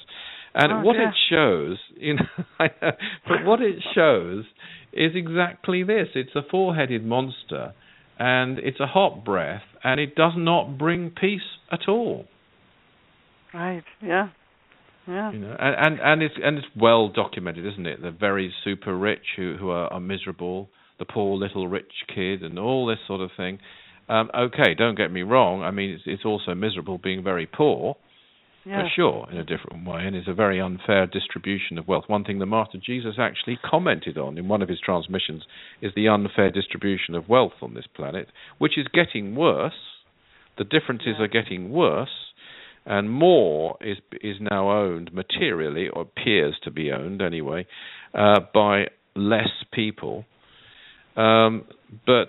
[0.55, 2.93] And Oh, what it shows, you know, know,
[3.29, 4.45] but what it shows
[4.93, 7.75] is exactly this: it's a four-headed monster,
[8.19, 12.25] and it's a hot breath, and it does not bring peace at all.
[13.53, 13.85] Right.
[14.03, 14.29] Yeah.
[15.07, 15.31] Yeah.
[15.31, 18.01] You know, and, and and it's and it's well documented, isn't it?
[18.01, 22.59] The very super rich who who are, are miserable, the poor little rich kid, and
[22.59, 23.59] all this sort of thing.
[24.09, 25.63] Um, okay, don't get me wrong.
[25.63, 27.97] I mean, it's it's also miserable being very poor,
[28.65, 28.83] Yeah.
[28.83, 32.05] for sure, in a different way, and it's a very unfair distribution of wealth.
[32.09, 35.45] One thing the Master Jesus actually commented on in one of his transmissions
[35.81, 38.29] is the unfair distribution of wealth on this planet,
[38.59, 39.81] which is getting worse.
[40.57, 41.25] The differences Yeah.
[41.25, 42.33] are getting worse,
[42.87, 47.67] and more is is now owned materially, or appears to be owned anyway,
[48.15, 50.25] uh, by less people.
[51.17, 51.65] Um,
[52.07, 52.29] but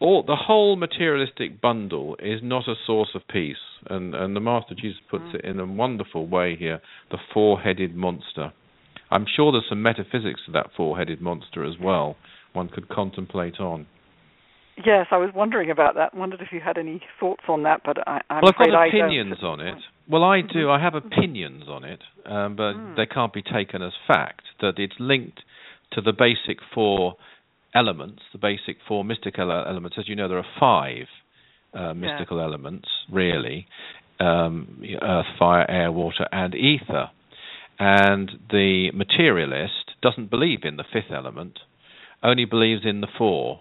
[0.00, 3.56] all the whole materialistic bundle is not a source of peace,
[3.88, 5.34] and and the Master Jesus puts Mm.
[5.34, 8.52] it in a wonderful way here: the four-headed monster.
[9.10, 12.16] I'm sure there's some metaphysics to that four-headed monster as well.
[12.52, 13.86] One could contemplate on.
[14.84, 16.14] Yes, I was wondering about that.
[16.14, 18.88] Wondered if you had any thoughts on that, but I, I'm well, I've afraid got
[18.88, 19.78] opinions on it.
[20.08, 20.68] Well, I do.
[20.68, 22.96] I have opinions on it, um, but Mm.
[22.96, 24.42] they can't be taken as fact.
[24.60, 25.42] That it's linked
[25.92, 27.16] to the basic four
[27.74, 29.96] elements, the basic four mystical elements.
[29.98, 31.06] As you know, there are five
[31.72, 33.66] uh, mystical elements, really:
[34.20, 37.10] um, earth, fire, air, water, and ether.
[37.78, 41.58] And the materialist doesn't believe in the fifth element;
[42.22, 43.60] only believes in the four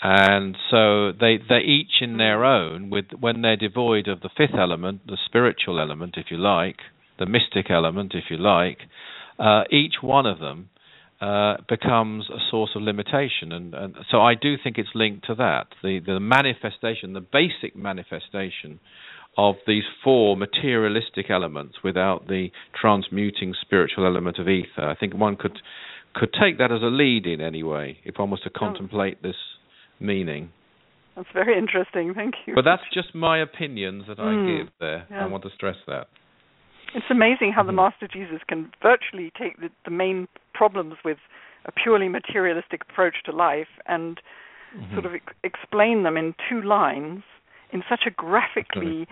[0.00, 4.54] and so they they each in their own with when they're devoid of the fifth
[4.56, 6.76] element the spiritual element if you like
[7.18, 8.78] the mystic element if you like
[9.38, 10.68] uh, each one of them
[11.20, 15.34] uh, becomes a source of limitation and, and so I do think it's linked to
[15.36, 18.78] that the the manifestation the basic manifestation
[19.36, 22.48] of these four materialistic elements without the
[22.80, 25.58] transmuting spiritual element of ether I think one could
[26.14, 29.36] could take that as a lead in anyway if one was to contemplate this
[30.00, 30.50] meaning.
[31.16, 32.14] That's very interesting.
[32.14, 32.54] Thank you.
[32.54, 35.04] But that's just my opinions that I Mm, give there.
[35.10, 35.24] yeah.
[35.24, 36.06] I want to stress that.
[36.94, 37.76] It's amazing how the Mhm.
[37.76, 40.28] Master Jesus can virtually take the, the main
[40.58, 41.18] problems with
[41.70, 44.20] a purely materialistic approach to life and
[44.76, 44.92] Mhm.
[44.94, 47.22] sort of ex- explain them in two lines
[47.72, 49.06] in such a graphically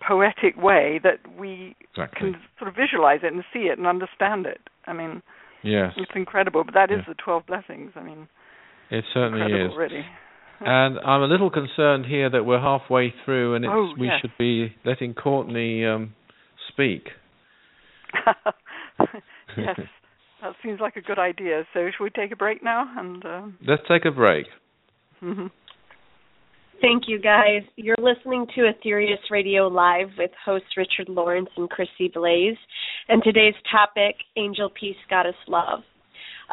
[0.00, 2.32] poetic way that we exactly.
[2.32, 4.60] can sort of visualize it and see it and understand it.
[4.86, 5.22] I mean,
[5.62, 6.62] Yes, it's incredible.
[6.64, 7.90] But that is the 12 blessings.
[7.96, 8.28] I mean,
[8.90, 9.74] it certainly is.
[9.76, 10.04] really.
[10.60, 14.20] And I'm a little concerned here that we're halfway through, and it's Oh, we yes.
[14.20, 16.14] should be letting Courtney um,
[16.68, 17.10] speak.
[19.56, 19.78] yes,
[20.42, 21.64] that seems like a good idea.
[21.72, 22.86] So, should we take a break now?
[22.96, 24.46] And um, Let's take a break.
[25.22, 25.50] mhm.
[26.82, 27.62] Thank you, guys.
[27.76, 32.58] You're listening to Aetherius Radio Live with hosts Richard Lawrence and Chrissy Blaze,
[33.08, 35.80] and today's topic, Angel Peace, Goddess Love.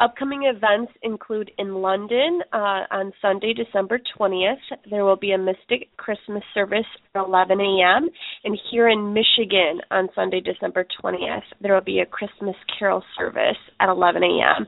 [0.00, 4.56] Upcoming events include in London uh, on Sunday, December 20th,
[4.90, 8.08] there will be a Mystic Christmas service at 11 a.m.
[8.42, 13.56] And here in Michigan on Sunday, December 20th, there will be a Christmas Carol service
[13.78, 14.66] at 11 a.m.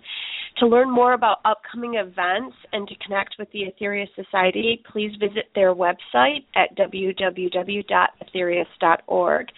[0.58, 5.50] To learn more about upcoming events and to connect with the Aetherius Society, please visit
[5.56, 9.48] their website at www.aetherius.org.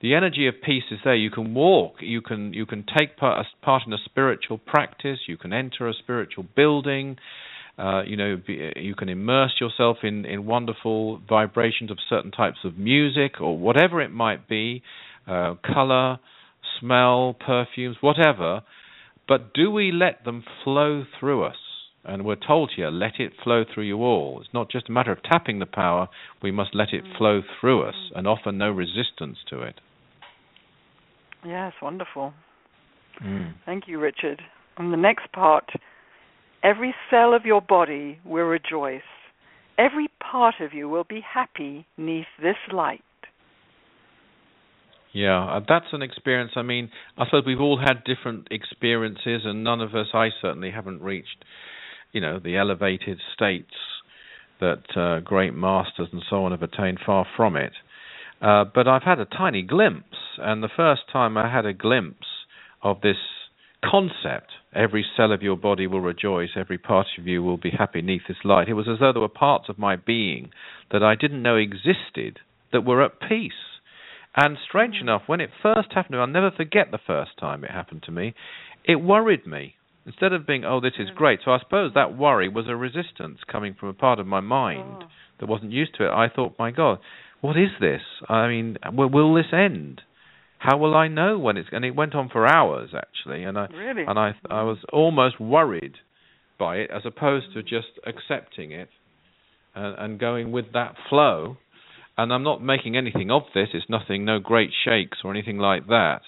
[0.00, 1.16] the energy of peace is there.
[1.16, 1.96] You can walk.
[2.00, 5.18] You can you can take part, part in a spiritual practice.
[5.26, 7.16] You can enter a spiritual building.
[7.78, 12.58] Uh, you know, be, you can immerse yourself in, in wonderful vibrations of certain types
[12.64, 14.82] of music or whatever it might be,
[15.28, 16.18] uh, color,
[16.80, 18.62] smell, perfumes, whatever.
[19.28, 21.56] But do we let them flow through us?
[22.04, 24.40] And we're told here, let it flow through you all.
[24.40, 26.08] It's not just a matter of tapping the power,
[26.42, 29.80] we must let it flow through us and offer no resistance to it.
[31.44, 32.32] Yes, wonderful.
[33.24, 33.54] Mm.
[33.64, 34.42] Thank you, Richard.
[34.76, 35.70] And the next part
[36.62, 39.00] every cell of your body will rejoice.
[39.78, 43.00] Every part of you will be happy neath this light.
[45.12, 46.52] Yeah, uh, that's an experience.
[46.56, 50.70] I mean, I suppose we've all had different experiences, and none of us, I certainly
[50.70, 51.44] haven't reached,
[52.12, 53.74] you know, the elevated states
[54.60, 56.98] that uh, great masters and so on have attained.
[57.04, 57.72] Far from it.
[58.40, 62.26] Uh, but I've had a tiny glimpse, and the first time I had a glimpse
[62.82, 63.16] of this
[63.84, 68.02] concept, every cell of your body will rejoice, every part of you will be happy
[68.02, 68.68] neath this light.
[68.68, 70.50] It was as though there were parts of my being
[70.92, 72.38] that I didn't know existed
[72.72, 73.52] that were at peace.
[74.36, 75.02] And strange mm.
[75.02, 78.02] enough, when it first happened to me, I'll never forget the first time it happened
[78.04, 78.34] to me,
[78.84, 79.74] it worried me.
[80.06, 81.14] Instead of being, oh, this is mm.
[81.16, 81.40] great.
[81.44, 85.02] So I suppose that worry was a resistance coming from a part of my mind
[85.02, 85.08] oh.
[85.40, 86.10] that wasn't used to it.
[86.10, 86.98] I thought, my God,
[87.40, 88.02] what is this?
[88.28, 90.02] I mean, will, will this end?
[90.58, 91.68] How will I know when it's?
[91.70, 94.04] And it went on for hours actually, and I really?
[94.06, 95.94] and I I was almost worried
[96.58, 98.88] by it as opposed to just accepting it
[99.74, 101.56] and, and going with that flow.
[102.16, 103.68] And I'm not making anything of this.
[103.72, 106.22] It's nothing, no great shakes or anything like that.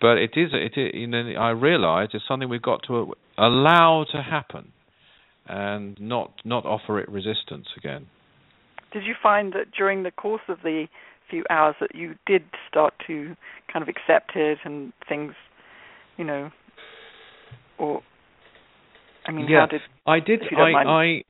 [0.00, 4.06] But it is, it is, you know, I realise it's something we've got to allow
[4.12, 4.70] to happen,
[5.48, 8.06] and not not offer it resistance again
[8.96, 10.86] did you find that during the course of the
[11.28, 13.36] few hours that you did start to
[13.70, 15.34] kind of accept it and things,
[16.16, 16.50] you know,
[17.78, 18.00] or
[19.26, 21.22] I mean, yeah, how did I did I I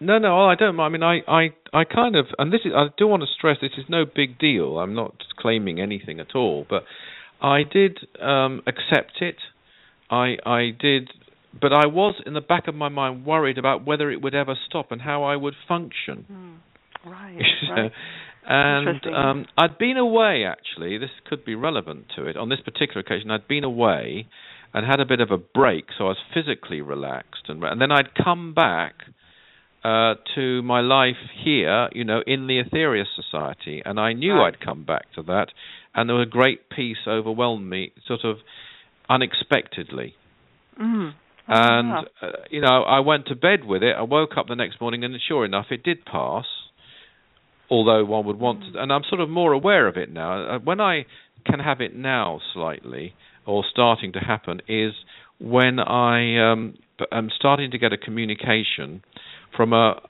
[0.00, 2.86] no no I don't I mean I I I kind of and this is I
[2.98, 4.78] do want to stress this is no big deal.
[4.78, 6.82] I'm not claiming anything at all, but
[7.40, 9.36] I did um accept it.
[10.10, 11.10] I I did
[11.60, 14.56] but I was in the back of my mind worried about whether it would ever
[14.66, 16.26] stop and how I would function.
[16.32, 16.56] Mm.
[17.06, 17.40] Right.
[17.70, 17.92] right.
[18.46, 20.98] and um, I'd been away actually.
[20.98, 22.36] This could be relevant to it.
[22.36, 24.26] On this particular occasion, I'd been away
[24.74, 27.90] and had a bit of a break, so I was physically relaxed, and, and then
[27.90, 28.94] I'd come back
[29.82, 34.52] uh, to my life here, you know, in the Aetherius Society, and I knew right.
[34.52, 35.46] I'd come back to that,
[35.94, 38.36] and there was a great peace overwhelmed me, sort of
[39.08, 40.14] unexpectedly.
[40.80, 41.12] Mm.
[41.48, 43.94] And uh, you know, I went to bed with it.
[43.96, 46.44] I woke up the next morning, and sure enough, it did pass
[47.70, 50.56] although one would want to, and I'm sort of more aware of it now.
[50.56, 51.06] Uh, when I
[51.44, 53.14] can have it now slightly,
[53.46, 54.92] or starting to happen, is
[55.38, 56.74] when I um,
[57.12, 59.02] am starting to get a communication
[59.56, 60.00] from a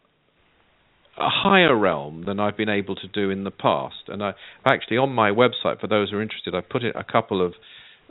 [1.19, 4.09] a higher realm than I've been able to do in the past.
[4.09, 4.35] And I
[4.67, 7.55] actually on my website, for those who are interested, I've put it a couple of,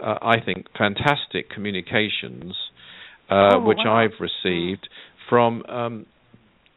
[0.03, 2.55] uh, I think, fantastic communications
[3.29, 4.05] uh, oh, which wow.
[4.05, 4.89] I've received
[5.29, 6.05] from um,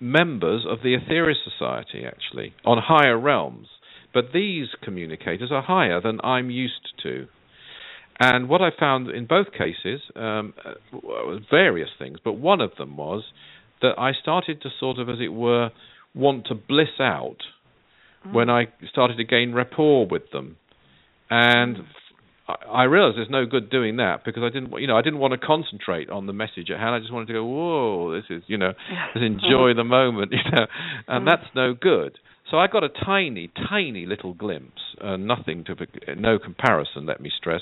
[0.00, 3.68] members of the Aetherius Society, actually, on higher realms.
[4.14, 7.26] But these communicators are higher than I'm used to.
[8.20, 12.96] And what I found in both cases, um, uh, various things, but one of them
[12.96, 13.22] was
[13.80, 15.70] that I started to sort of, as it were,
[16.14, 17.36] want to bliss out
[18.26, 18.32] mm.
[18.32, 20.56] when I started to gain rapport with them.
[21.30, 21.78] And
[22.48, 22.54] mm.
[22.72, 25.38] I realized there's no good doing that because I didn't, you know, I didn't want
[25.38, 26.94] to concentrate on the message at hand.
[26.94, 28.72] I just wanted to go, whoa, this is, you know,
[29.14, 30.66] just enjoy the moment, you know,
[31.06, 32.18] and that's no good.
[32.50, 35.76] So I got a tiny, tiny little glimpse, uh, nothing to,
[36.16, 37.60] no comparison, let me stress,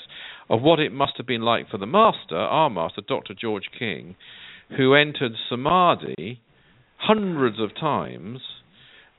[0.49, 3.33] of what it must have been like for the master, our master, Dr.
[3.33, 4.15] George King,
[4.77, 6.41] who entered samadhi
[6.97, 8.39] hundreds of times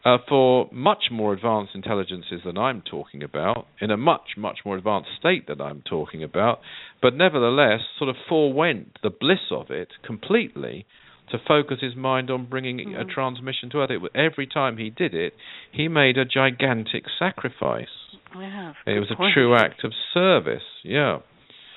[0.05, 4.77] uh, for much more advanced intelligences than I'm talking about, in a much, much more
[4.77, 6.61] advanced state than I'm talking about,
[7.03, 10.87] but nevertheless sort of forewent the bliss of it completely
[11.31, 13.01] to focus his mind on bringing mm-hmm.
[13.01, 13.91] a transmission to Earth.
[13.91, 15.35] It, every time he did it,
[15.73, 17.87] he made a gigantic sacrifice.
[18.35, 21.19] Yeah, it was a true act of service, yeah.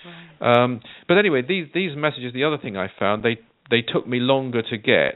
[0.06, 0.64] Right.
[0.64, 2.34] Um, but anyway, these these messages.
[2.34, 5.16] The other thing I found they they took me longer to get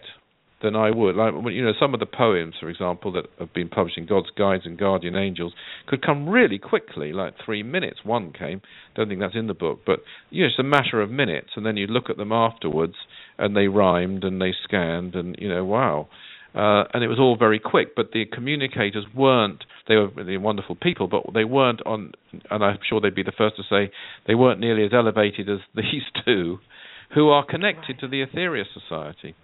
[0.62, 1.16] than I would.
[1.16, 4.30] Like you know, some of the poems, for example, that have been published in God's
[4.38, 5.54] Guides and Guardian Angels,
[5.88, 8.00] could come really quickly, like three minutes.
[8.04, 8.62] One came.
[8.96, 10.00] Don't think that's in the book, but
[10.30, 12.96] you know, it's a matter of minutes, and then you look at them afterwards,
[13.38, 16.08] and they rhymed and they scanned, and you know, wow.
[16.56, 19.66] Uh, and it was all very quick, but the communicators weren't.
[19.90, 22.14] They were really wonderful people, but they weren't on.
[22.50, 23.92] And I'm sure they'd be the first to say
[24.26, 26.60] they weren't nearly as elevated as these two,
[27.14, 28.00] who are connected right.
[28.00, 29.36] to the Aetherius Society.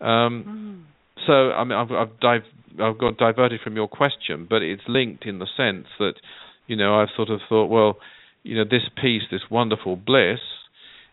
[0.00, 1.24] Um, mm.
[1.26, 5.26] So I mean, I've I've, div- I've got diverted from your question, but it's linked
[5.26, 6.14] in the sense that
[6.66, 7.98] you know I've sort of thought, well,
[8.42, 10.40] you know, this peace, this wonderful bliss,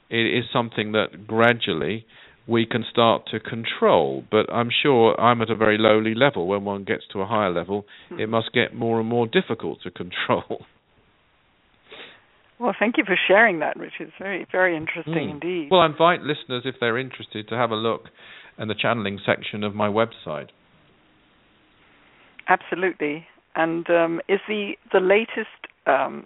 [0.09, 2.05] it is something that gradually
[2.47, 4.23] we can start to control.
[4.29, 6.47] But I'm sure I'm at a very lowly level.
[6.47, 8.19] When one gets to a higher level, mm.
[8.19, 10.65] it must get more and more difficult to control.
[12.57, 14.07] Well, thank you for sharing that, Richard.
[14.07, 15.31] It's very, very interesting mm.
[15.31, 15.67] indeed.
[15.69, 18.03] Well, I invite listeners, if they're interested, to have a look
[18.57, 20.49] in the channeling section of my website.
[22.47, 23.25] Absolutely.
[23.55, 25.49] And um, is the the latest
[25.87, 26.25] um,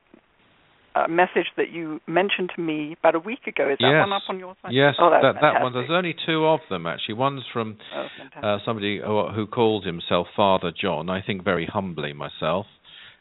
[0.96, 3.70] uh, message that you mentioned to me about a week ago?
[3.70, 4.02] Is that yes.
[4.02, 4.74] one up on your site?
[4.74, 5.74] Yes, oh, that that one.
[5.74, 7.16] There's only two of them actually.
[7.16, 8.08] One's from oh,
[8.42, 11.10] uh, somebody who, who calls himself Father John.
[11.10, 12.66] I think very humbly myself.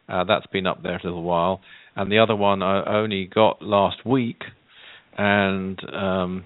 [0.09, 1.61] Uh, that's been up there a little while,
[1.95, 4.41] and the other one I only got last week,
[5.19, 6.45] and um,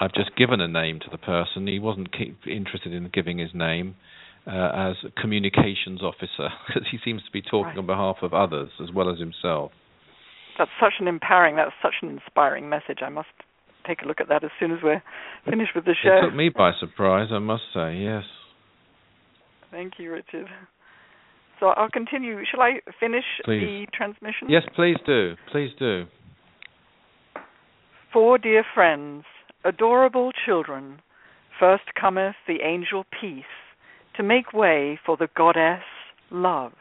[0.00, 1.66] I've just given a name to the person.
[1.66, 2.08] He wasn't
[2.46, 3.96] interested in giving his name
[4.46, 7.78] uh, as communications officer because he seems to be talking right.
[7.78, 9.72] on behalf of others as well as himself.
[10.58, 12.98] That's such an empowering, that's such an inspiring message.
[13.02, 13.28] I must
[13.86, 15.02] take a look at that as soon as we're
[15.48, 16.18] finished with the show.
[16.18, 18.24] It took me by surprise, I must say, yes.
[19.70, 20.46] Thank you, Richard.
[21.60, 22.40] So I'll continue.
[22.50, 23.60] Shall I finish please.
[23.60, 24.48] the transmission?
[24.48, 25.34] Yes, please do.
[25.52, 26.04] Please do.
[28.12, 29.24] Four dear friends
[29.64, 31.00] Adorable children,
[31.58, 33.44] first cometh the angel peace
[34.16, 35.82] to make way for the goddess
[36.30, 36.72] love.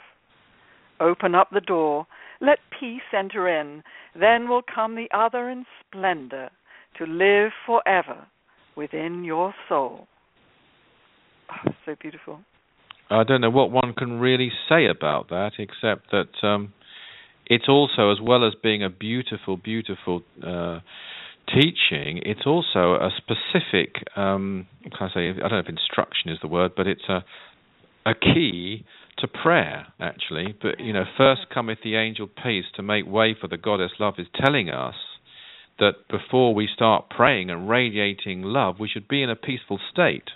[0.99, 2.07] Open up the door,
[2.41, 3.83] let peace enter in,
[4.17, 6.49] then will come the other in splendor
[6.97, 8.27] to live forever
[8.75, 10.07] within your soul.
[11.51, 12.39] Oh, so beautiful.
[13.09, 16.73] I don't know what one can really say about that, except that um,
[17.47, 20.79] it's also, as well as being a beautiful, beautiful uh,
[21.53, 26.37] teaching, it's also a specific, um, can I say, I don't know if instruction is
[26.41, 27.23] the word, but it's a
[28.05, 28.85] a key
[29.19, 30.55] to prayer actually.
[30.61, 34.15] But you know, first cometh the angel peace to make way for the goddess love
[34.17, 34.95] is telling us
[35.79, 40.29] that before we start praying and radiating love, we should be in a peaceful state.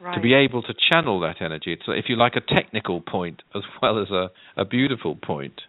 [0.00, 0.14] Right.
[0.14, 3.62] To be able to channel that energy, it's if you like a technical point as
[3.82, 5.60] well as a, a beautiful point.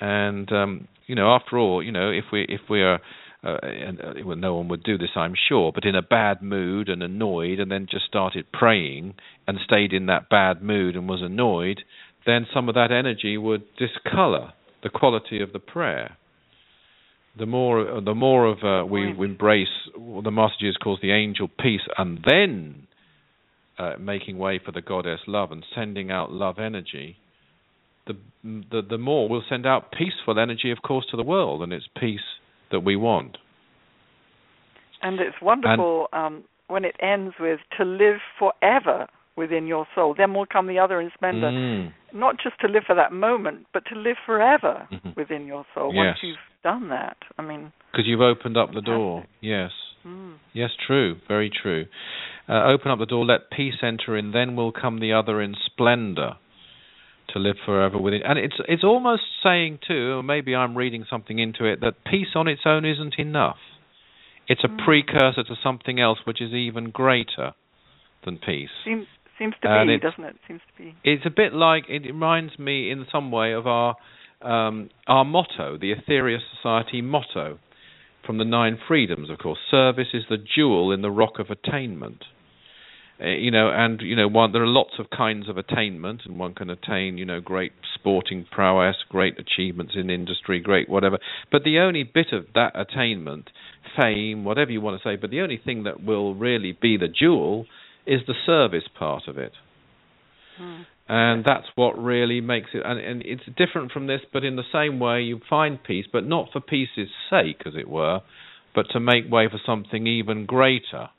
[0.00, 3.00] And um, you know, after all, you know, if we if we are
[3.44, 6.40] uh, and uh, well, no one would do this, I'm sure, but in a bad
[6.42, 9.14] mood and annoyed, and then just started praying
[9.46, 11.82] and stayed in that bad mood and was annoyed,
[12.24, 16.16] then some of that energy would discolor the quality of the prayer.
[17.38, 21.48] The more, the more of uh, we embrace what the Master Jesus calls the angel
[21.48, 22.86] peace, and then
[23.78, 27.16] uh, making way for the goddess love and sending out love energy,
[28.06, 28.14] the,
[28.44, 31.88] the the more we'll send out peaceful energy, of course, to the world, and it's
[31.98, 32.20] peace
[32.74, 33.38] that we want.
[35.02, 39.06] And it's wonderful and, um, when it ends with to live forever
[39.36, 40.14] within your soul.
[40.16, 41.50] Then will come the other in splendor.
[41.50, 41.92] Mm.
[42.12, 45.10] Not just to live for that moment, but to live forever mm-hmm.
[45.16, 46.02] within your soul yes.
[46.04, 47.16] once you've done that.
[47.38, 49.24] I mean, because you've opened up the door.
[49.40, 49.70] Yes.
[50.06, 50.34] Mm.
[50.52, 51.86] Yes, true, very true.
[52.48, 55.54] Uh, open up the door, let peace enter in, then will come the other in
[55.66, 56.32] splendor
[57.34, 58.22] to live forever with it.
[58.24, 62.34] And it's it's almost saying too, or maybe I'm reading something into it, that peace
[62.34, 63.58] on its own isn't enough.
[64.48, 64.84] It's a mm.
[64.84, 67.52] precursor to something else which is even greater
[68.24, 68.70] than peace.
[68.84, 69.06] Seems
[69.38, 70.36] seems to and be, doesn't it?
[70.48, 70.94] Seems to be.
[71.04, 73.96] It's a bit like it reminds me in some way of our
[74.40, 77.58] um, our motto, the Aetherius Society motto,
[78.26, 79.58] from the Nine Freedoms, of course.
[79.70, 82.24] Service is the jewel in the rock of attainment.
[83.22, 86.38] Uh, you know, and you know, one there are lots of kinds of attainment, and
[86.38, 91.18] one can attain, you know, great sporting prowess, great achievements in industry, great whatever.
[91.52, 93.50] But the only bit of that attainment,
[94.00, 97.08] fame, whatever you want to say, but the only thing that will really be the
[97.08, 97.66] jewel
[98.04, 99.52] is the service part of it.
[100.58, 100.82] Hmm.
[101.06, 104.62] And that's what really makes it, and, and it's different from this, but in the
[104.72, 108.20] same way, you find peace, but not for peace's sake, as it were,
[108.74, 111.10] but to make way for something even greater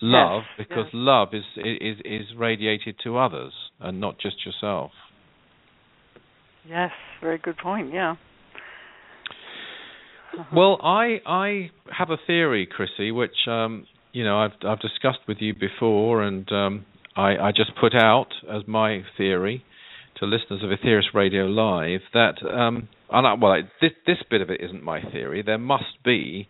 [0.00, 0.92] love yes, because yes.
[0.94, 4.92] love is is is radiated to others and not just yourself.
[6.68, 6.90] Yes,
[7.20, 7.92] very good point.
[7.92, 8.16] Yeah.
[10.54, 15.38] Well, I I have a theory, Chrissy, which um, you know I've I've discussed with
[15.40, 16.86] you before, and um,
[17.16, 19.64] I, I just put out as my theory
[20.16, 24.50] to listeners of Aetherius Radio Live that um, and I, well, this this bit of
[24.50, 25.42] it isn't my theory.
[25.42, 26.48] There must be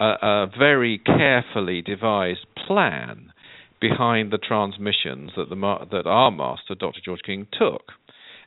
[0.00, 3.32] a, a very carefully devised plan
[3.80, 7.00] behind the transmissions that the that our master, Dr.
[7.04, 7.82] George King, took,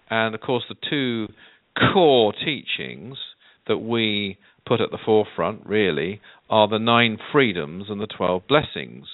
[0.09, 1.27] and of course the two
[1.93, 3.17] core teachings
[3.67, 9.05] that we put at the forefront really are the nine freedoms and the twelve blessings.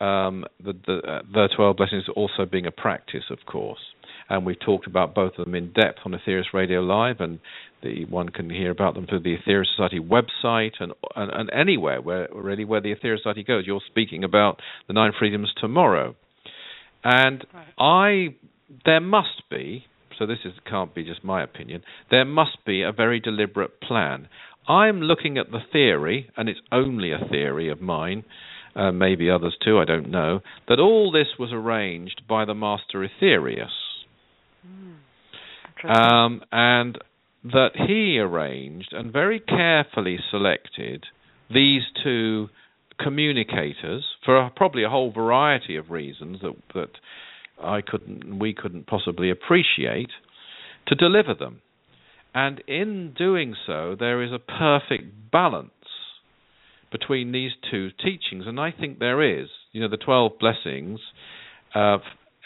[0.00, 3.80] Um, the, the, uh, the twelve blessings also being a practice, of course
[4.28, 7.38] and we've talked about both of them in depth on Aetherius Radio Live, and
[7.82, 12.00] the one can hear about them through the Aetherius Society website and, and, and anywhere
[12.00, 13.64] where really where the Aetherius Society goes.
[13.66, 16.14] You're speaking about the nine freedoms tomorrow,
[17.04, 17.46] and
[17.78, 18.34] I
[18.84, 19.84] there must be
[20.18, 21.82] so this is, can't be just my opinion.
[22.10, 24.28] There must be a very deliberate plan.
[24.68, 28.24] I'm looking at the theory, and it's only a theory of mine,
[28.74, 33.06] uh, maybe others too, I don't know, that all this was arranged by the master
[33.06, 33.68] Aetherius.
[34.68, 34.94] Mm.
[35.84, 36.98] Um, and
[37.44, 41.04] that he arranged and very carefully selected
[41.52, 42.48] these two
[43.00, 46.90] communicators for probably a whole variety of reasons that that
[47.62, 50.10] I couldn't we couldn't possibly appreciate
[50.88, 51.60] to deliver them.
[52.34, 55.70] And in doing so there is a perfect balance
[56.90, 59.48] between these two teachings and I think there is.
[59.72, 61.00] You know the 12 blessings
[61.74, 61.98] uh,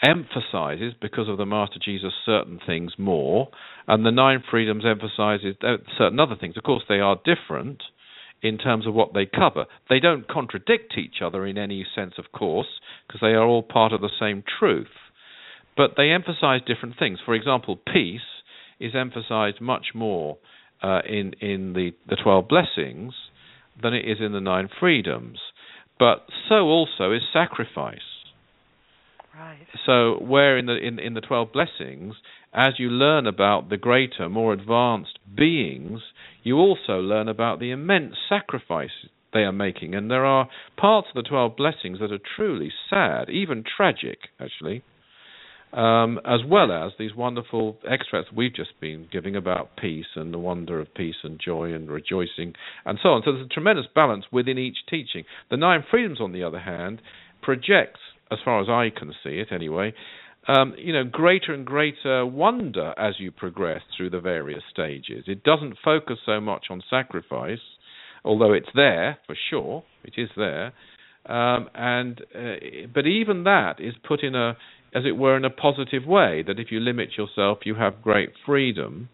[0.03, 3.49] emphasizes, because of the Master Jesus, certain things more,
[3.87, 6.57] and the Nine Freedoms emphasizes uh, certain other things.
[6.57, 7.81] Of course, they are different
[8.41, 9.65] in terms of what they cover.
[9.89, 12.67] They don't contradict each other in any sense, of course,
[13.07, 14.87] because they are all part of the same truth.
[15.75, 17.19] But they emphasize different things.
[17.25, 18.21] For example, peace
[18.79, 20.37] is emphasized much more
[20.83, 23.13] uh, in in the the twelve blessings
[23.81, 25.39] than it is in the nine freedoms.
[25.97, 28.12] But so also is sacrifice.
[29.37, 29.67] Right.
[29.85, 32.15] So where in the in in the twelve blessings,
[32.53, 36.01] as you learn about the greater, more advanced beings,
[36.43, 41.23] you also learn about the immense sacrifice they are making, and there are parts of
[41.23, 44.83] the twelve blessings that are truly sad, even tragic, actually.
[45.73, 50.37] Um, as well as these wonderful extracts we've just been giving about peace and the
[50.37, 52.53] wonder of peace and joy and rejoicing
[52.85, 53.23] and so on.
[53.25, 55.23] So there's a tremendous balance within each teaching.
[55.49, 57.01] The Nine Freedoms, on the other hand,
[57.41, 58.01] projects
[58.31, 59.93] as far as I can see it anyway,
[60.47, 65.23] um, you know, greater and greater wonder as you progress through the various stages.
[65.27, 67.59] It doesn't focus so much on sacrifice,
[68.25, 69.83] although it's there for sure.
[70.03, 70.73] It is there,
[71.25, 74.57] um, and uh, but even that is put in a,
[74.93, 76.43] as it were, in a positive way.
[76.45, 79.09] That if you limit yourself, you have great freedom.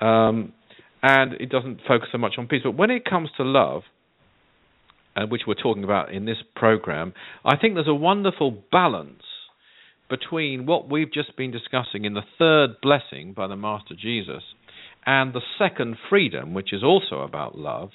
[0.00, 0.54] Um,
[1.02, 2.60] and it doesn't focus so much on peace.
[2.64, 3.82] But when it comes to love,
[5.16, 7.12] uh, which we're talking about in this program,
[7.44, 9.22] I think there's a wonderful balance
[10.08, 14.42] between what we've just been discussing in the third blessing by the Master Jesus
[15.06, 17.90] and the second freedom, which is also about love,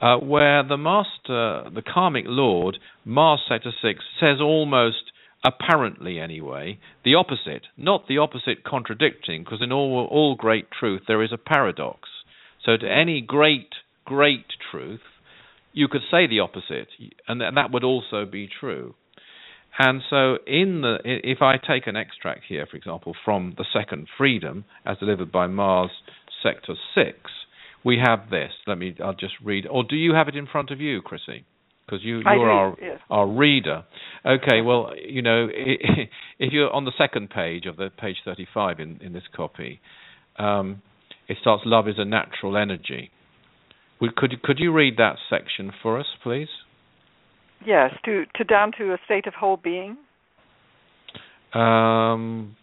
[0.00, 5.12] uh, where the Master, the Karmic Lord, Mars Sector 6, says almost
[5.44, 7.62] apparently anyway, the opposite.
[7.76, 12.08] Not the opposite contradicting, because in all, all great truth there is a paradox.
[12.64, 13.68] So to any great,
[14.04, 15.00] great truth,
[15.74, 16.88] you could say the opposite,
[17.28, 18.94] and that would also be true.
[19.78, 24.06] And so, in the if I take an extract here, for example, from the Second
[24.16, 25.90] Freedom, as delivered by Mars
[26.42, 27.18] Sector Six,
[27.84, 28.52] we have this.
[28.68, 28.94] Let me.
[29.02, 29.66] I'll just read.
[29.68, 31.44] Or do you have it in front of you, Chrissy?
[31.84, 33.00] Because you, you're our yes.
[33.10, 33.84] our reader.
[34.24, 34.62] Okay.
[34.62, 35.48] Well, you know,
[36.38, 39.80] if you're on the second page of the page 35 in in this copy,
[40.38, 40.82] um,
[41.28, 41.64] it starts.
[41.66, 43.10] Love is a natural energy.
[44.00, 46.48] Could could you read that section for us, please?
[47.66, 49.96] Yes, to to down to a state of whole being.
[51.54, 52.56] Um,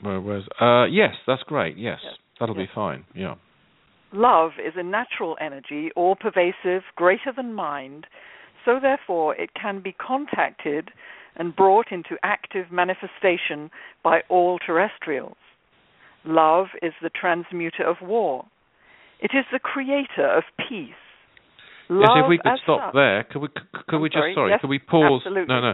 [0.00, 0.42] where was?
[0.60, 1.78] Uh, yes, that's great.
[1.78, 2.14] Yes, yes.
[2.38, 2.68] that'll yes.
[2.68, 3.04] be fine.
[3.14, 3.34] Yeah.
[4.12, 8.06] Love is a natural energy, all pervasive, greater than mind,
[8.64, 10.90] so therefore it can be contacted
[11.36, 13.70] and brought into active manifestation
[14.04, 15.36] by all terrestrials.
[16.24, 18.44] Love is the transmuter of war.
[19.22, 20.98] It is the creator of peace.
[21.88, 22.94] Love yes, if we could stop such.
[22.94, 23.48] there, could we
[23.88, 25.22] could we just sorry, sorry, yes, could we pause?
[25.24, 25.54] Absolutely.
[25.54, 25.72] No, no.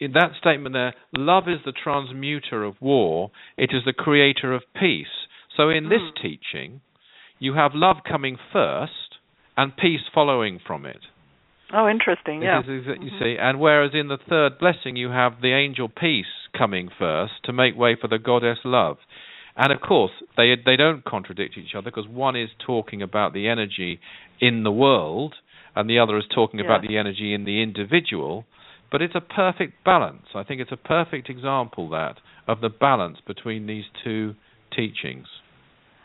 [0.00, 3.30] In that statement there, love is the transmuter of war.
[3.56, 5.28] It is the creator of peace.
[5.56, 5.90] So in mm.
[5.90, 6.22] this Hmm.
[6.22, 6.80] teaching,
[7.38, 9.18] you have love coming first
[9.56, 11.00] and peace following from it.
[11.72, 12.42] Oh, interesting.
[12.42, 12.60] Yeah.
[12.60, 13.18] Is- you Mhm.
[13.18, 17.52] see, and whereas in the third blessing you have the angel peace coming first to
[17.52, 18.98] make way for the goddess love.
[19.56, 23.48] And of course, they they don't contradict each other because one is talking about the
[23.48, 24.00] energy
[24.40, 25.34] in the world,
[25.76, 26.66] and the other is talking Yeah.
[26.66, 28.44] about the energy in the individual.
[28.90, 30.26] But it's a perfect balance.
[30.34, 34.34] I think it's a perfect example that of the balance between these two
[34.70, 35.26] teachings.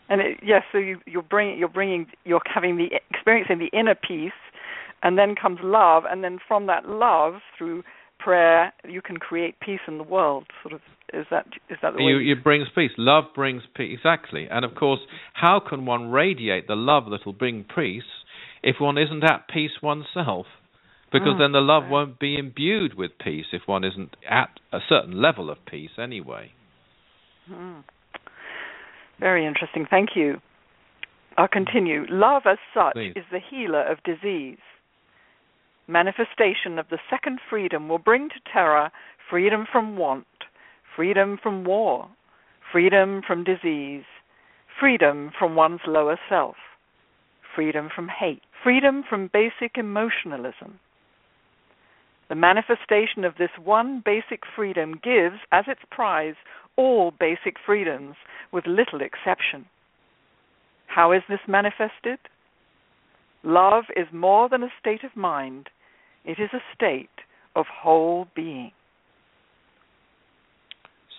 [0.09, 3.93] And it, yes, so you, you're bringing, you're bringing, you're having the experiencing the inner
[3.95, 4.31] peace,
[5.03, 7.83] and then comes love, and then from that love through
[8.17, 10.45] prayer, you can create peace in the world.
[10.63, 10.81] Sort of,
[11.13, 12.11] is that is that the way?
[12.11, 12.91] You, it brings peace.
[12.97, 13.97] Love brings peace.
[13.99, 14.47] Exactly.
[14.49, 14.99] And of course,
[15.33, 18.03] how can one radiate the love that'll bring peace
[18.63, 20.45] if one isn't at peace oneself?
[21.11, 24.79] Because Mm, then the love won't be imbued with peace if one isn't at a
[24.87, 26.51] certain level of peace anyway.
[27.47, 27.79] Hmm.
[29.19, 29.87] Very interesting.
[29.89, 30.39] Thank you.
[31.37, 32.05] I'll continue.
[32.09, 33.13] Love, as such, Please.
[33.15, 34.59] is the healer of disease.
[35.87, 38.91] Manifestation of the second freedom will bring to Terra
[39.29, 40.25] freedom from want,
[40.95, 42.09] freedom from war,
[42.71, 44.03] freedom from disease,
[44.79, 46.55] freedom from one's lower self,
[47.55, 50.79] freedom from hate, freedom from basic emotionalism.
[52.29, 56.35] The manifestation of this one basic freedom gives as its prize
[56.75, 58.15] all basic freedoms
[58.51, 59.65] with little exception.
[60.87, 62.19] How is this manifested?
[63.43, 65.69] Love is more than a state of mind,
[66.25, 67.09] it is a state
[67.55, 68.71] of whole being.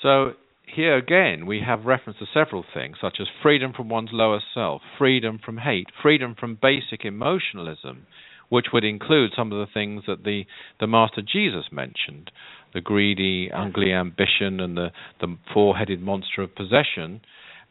[0.02, 0.32] So
[0.66, 4.82] here again, we have reference to several things, such as freedom from one's lower self,
[4.98, 8.06] freedom from hate, freedom from basic emotionalism,
[8.48, 10.44] which would include some of the things that the,
[10.78, 12.30] the Master Jesus mentioned
[12.72, 14.88] the greedy, ugly ambition, and the,
[15.20, 17.20] the four headed monster of possession.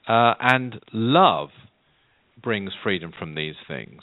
[0.08, 1.50] Uh, and love
[2.42, 4.02] brings freedom from these things.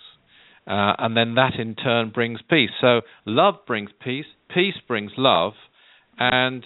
[0.67, 2.71] Uh, and then that in turn brings peace.
[2.81, 5.53] So love brings peace, peace brings love,
[6.19, 6.65] and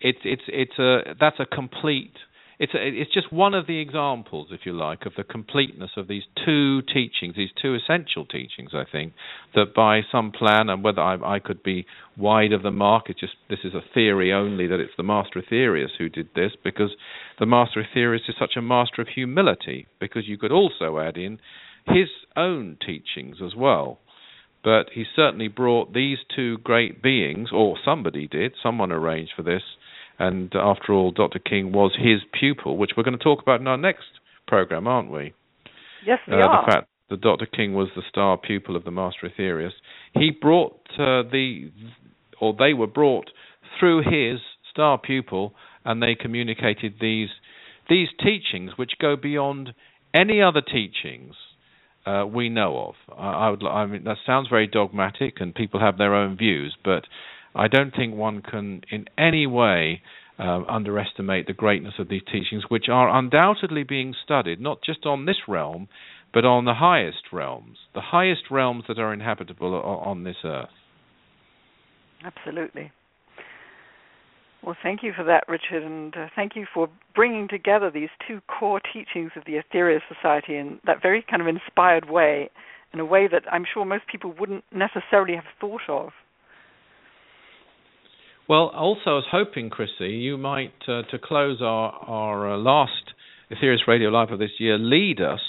[0.00, 2.14] it's it's it's a that's a complete
[2.58, 6.08] it's a, it's just one of the examples, if you like, of the completeness of
[6.08, 8.70] these two teachings, these two essential teachings.
[8.74, 9.12] I think
[9.54, 11.86] that by some plan, and whether I, I could be
[12.16, 15.40] wide of the mark, it's just this is a theory only that it's the Master
[15.40, 16.90] Aetherius who did this, because
[17.38, 19.86] the Master Aetherius is such a master of humility.
[20.00, 21.38] Because you could also add in
[21.86, 24.00] his own teachings as well.
[24.64, 29.62] But he certainly brought these two great beings, or somebody did, someone arranged for this,
[30.18, 31.38] and after all, Dr.
[31.38, 34.06] King was his pupil, which we're going to talk about in our next
[34.46, 35.32] program, aren't we?
[36.06, 36.66] Yes, we uh, are.
[36.66, 37.46] The fact that Dr.
[37.46, 39.72] King was the star pupil of the Master Aetherius.
[40.14, 41.70] He brought uh, the,
[42.40, 43.30] or they were brought
[43.78, 44.40] through his
[44.70, 45.54] star pupil,
[45.84, 47.28] and they communicated these
[47.88, 49.70] these teachings, which go beyond
[50.12, 51.34] any other teachings
[52.04, 53.16] uh, we know of.
[53.16, 56.76] I, I would, I mean, that sounds very dogmatic, and people have their own views,
[56.84, 57.04] but
[57.58, 60.00] I don't think one can in any way
[60.38, 65.26] uh, underestimate the greatness of these teachings, which are undoubtedly being studied, not just on
[65.26, 65.88] this realm,
[66.32, 70.68] but on the highest realms, the highest realms that are inhabitable on this earth.
[72.24, 72.92] Absolutely.
[74.62, 78.40] Well, thank you for that, Richard, and uh, thank you for bringing together these two
[78.46, 82.50] core teachings of the Aetherius Society in that very kind of inspired way,
[82.92, 86.10] in a way that I'm sure most people wouldn't necessarily have thought of.
[88.48, 92.92] Well, also, I was hoping, Chrissy, you might, uh, to close our, our uh, last
[93.52, 95.40] Aetherius Radio Live of this year, lead us,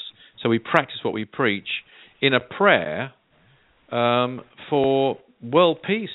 [0.44, 1.68] so we practice what we preach,
[2.22, 3.14] in a prayer
[3.92, 6.10] um, for world peace.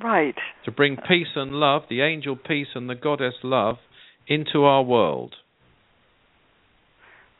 [0.00, 0.34] Right.
[0.66, 3.76] to bring peace and love, the angel peace and the goddess love,
[4.28, 5.34] into our world.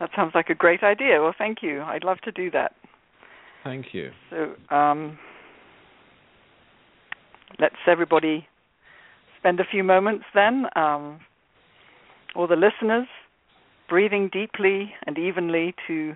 [0.01, 1.21] That sounds like a great idea.
[1.21, 1.83] Well, thank you.
[1.83, 2.73] I'd love to do that.
[3.63, 4.11] Thank you.
[4.31, 5.19] So, um,
[7.59, 8.47] let's everybody
[9.39, 11.21] spend a few moments then, um,
[12.35, 13.07] all the listeners,
[13.89, 16.15] breathing deeply and evenly to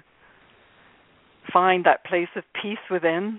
[1.53, 3.39] find that place of peace within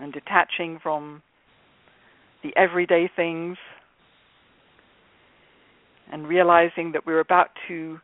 [0.00, 1.22] and detaching from
[2.42, 3.56] the everyday things
[6.10, 7.98] and realizing that we're about to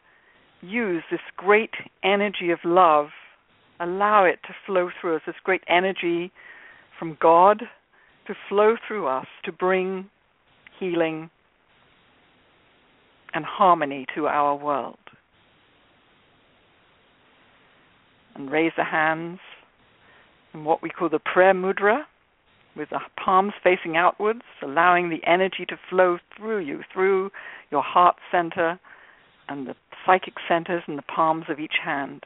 [0.61, 1.71] use this great
[2.03, 3.07] energy of love,
[3.81, 6.33] allow it to flow through us, this great energy
[6.99, 7.63] from God
[8.27, 10.09] to flow through us to bring
[10.79, 11.31] healing
[13.35, 14.99] and harmony to our world.
[18.35, 19.39] And raise the hands
[20.53, 22.05] in what we call the prayer mudra,
[22.77, 27.31] with the palms facing outwards, allowing the energy to flow through you, through
[27.71, 28.79] your heart center
[29.49, 32.25] and the psychic centers in the palms of each hand.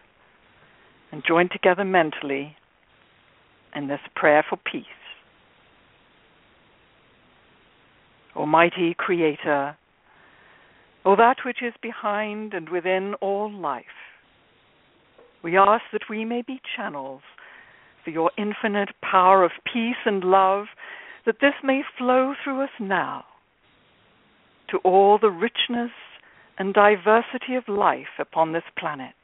[1.13, 2.57] And join together mentally
[3.75, 4.85] in this prayer for peace.
[8.39, 9.77] Almighty Creator,
[11.05, 13.85] O that which is behind and within all life.
[15.43, 17.23] We ask that we may be channels
[18.05, 20.67] for your infinite power of peace and love,
[21.27, 23.25] that this may flow through us now
[24.71, 25.91] to all the richness
[26.59, 29.15] and diversity of life upon this planet,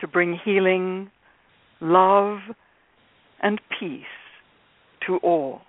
[0.00, 1.10] to bring healing,
[1.80, 2.38] love,
[3.40, 4.02] and peace
[5.06, 5.60] to all.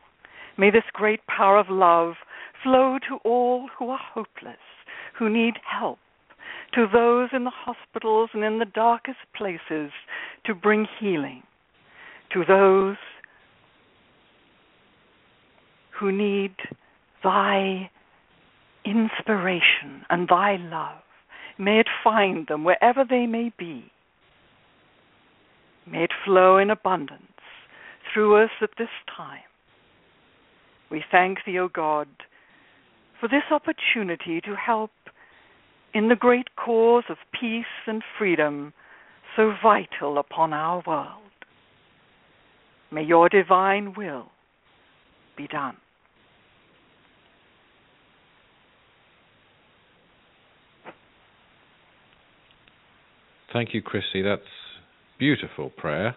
[0.61, 2.13] May this great power of love
[2.61, 4.61] flow to all who are hopeless,
[5.17, 5.97] who need help,
[6.75, 9.89] to those in the hospitals and in the darkest places
[10.45, 11.41] to bring healing,
[12.33, 12.97] to those
[15.99, 16.53] who need
[17.23, 17.89] thy
[18.85, 21.01] inspiration and thy love.
[21.57, 23.91] May it find them wherever they may be.
[25.87, 27.23] May it flow in abundance
[28.13, 29.39] through us at this time.
[30.91, 32.07] We thank thee, O God,
[33.19, 34.91] for this opportunity to help
[35.93, 38.73] in the great cause of peace and freedom
[39.35, 41.17] so vital upon our world.
[42.91, 44.31] May your divine will
[45.37, 45.77] be done.
[53.53, 54.21] Thank you, Chrissy.
[54.21, 54.41] That's
[55.19, 56.15] beautiful prayer.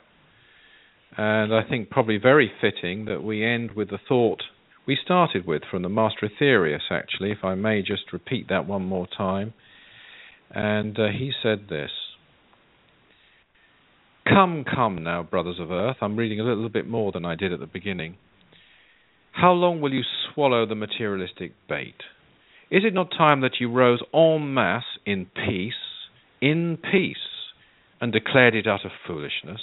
[1.17, 4.43] And I think probably very fitting that we end with the thought
[4.87, 8.85] we started with from the Master Aetherius, actually, if I may just repeat that one
[8.85, 9.55] more time.
[10.51, 11.91] And uh, he said this
[14.29, 15.97] Come, come now, brothers of earth.
[16.01, 18.17] I'm reading a little bit more than I did at the beginning.
[19.33, 21.97] How long will you swallow the materialistic bait?
[22.71, 25.73] Is it not time that you rose en masse in peace,
[26.41, 27.17] in peace,
[28.01, 29.61] and declared it utter foolishness?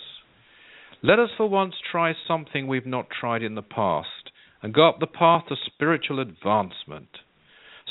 [1.03, 4.30] Let us for once try something we've not tried in the past
[4.62, 7.09] and go up the path to spiritual advancement.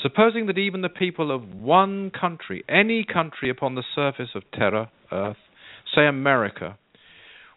[0.01, 4.89] Supposing that even the people of one country, any country upon the surface of Terra,
[5.11, 5.37] Earth,
[5.93, 6.77] say America,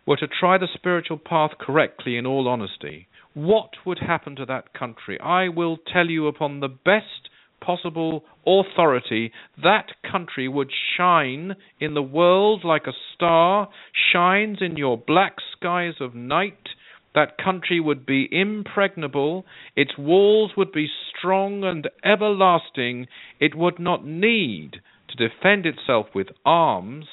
[0.06, 4.74] were to try the spiritual path correctly in all honesty, what would happen to that
[4.74, 5.18] country?
[5.20, 7.30] I will tell you upon the best
[7.64, 13.68] possible authority, that country would shine in the world like a star
[14.12, 16.68] shines in your black skies of night
[17.14, 19.44] that country would be impregnable,
[19.76, 23.06] its walls would be strong and everlasting,
[23.40, 27.06] it would not need to defend itself with arms,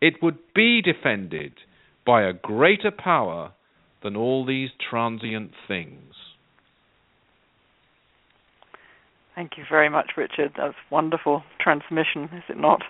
[0.00, 1.52] it would be defended
[2.06, 3.52] by a greater power
[4.02, 6.14] than all these transient things.
[9.34, 10.52] Thank you very much, Richard.
[10.56, 12.82] That's wonderful transmission, is it not?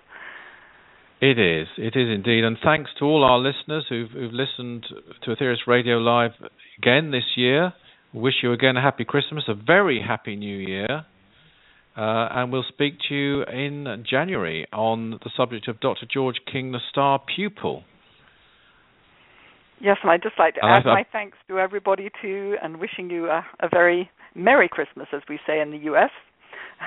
[1.20, 1.68] It is.
[1.76, 2.44] It is indeed.
[2.44, 4.86] And thanks to all our listeners who've, who've listened
[5.22, 6.30] to Aetherius Radio Live
[6.78, 7.74] again this year.
[8.14, 11.04] Wish you again a happy Christmas, a very happy New Year.
[11.96, 16.06] Uh, and we'll speak to you in January on the subject of Dr.
[16.10, 17.84] George King, the star pupil.
[19.80, 23.26] Yes, and I'd just like to add my thanks to everybody too, and wishing you
[23.26, 26.10] a, a very Merry Christmas, as we say in the U.S.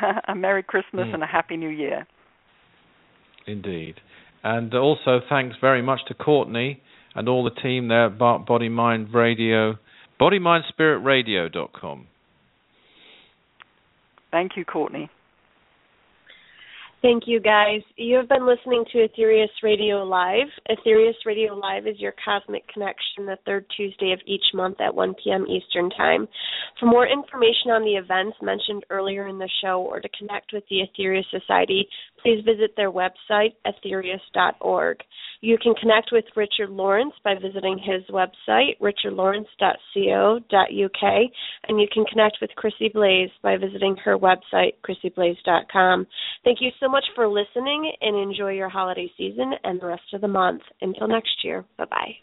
[0.28, 1.14] a Merry Christmas mm.
[1.14, 2.08] and a Happy New Year.
[3.48, 3.96] Indeed.
[4.44, 6.82] And also thanks very much to Courtney
[7.16, 9.78] and all the team there at Body Mind Radio,
[10.20, 12.08] bodymindspiritradio.com.
[14.32, 15.10] Thank you, Courtney.
[17.04, 17.82] Thank you, guys.
[17.98, 20.48] You have been listening to Aetherius Radio Live.
[20.72, 25.14] Aetherius Radio Live is your cosmic connection the third Tuesday of each month at 1
[25.22, 25.46] p.m.
[25.46, 26.30] Eastern Time.
[26.80, 30.64] For more information on the events mentioned earlier in the show or to connect with
[30.70, 31.90] the Aetherius Society,
[32.24, 34.98] please visit their website, aetherius.org.
[35.42, 41.32] You can connect with Richard Lawrence by visiting his website, richardlawrence.co.uk,
[41.68, 46.08] and you can connect with Chrissy Blaze by visiting her website, chrissyblaze.com.
[46.46, 50.22] Thank you so much for listening and enjoy your holiday season and the rest of
[50.22, 50.62] the month.
[50.82, 52.16] Until next year, bye bye.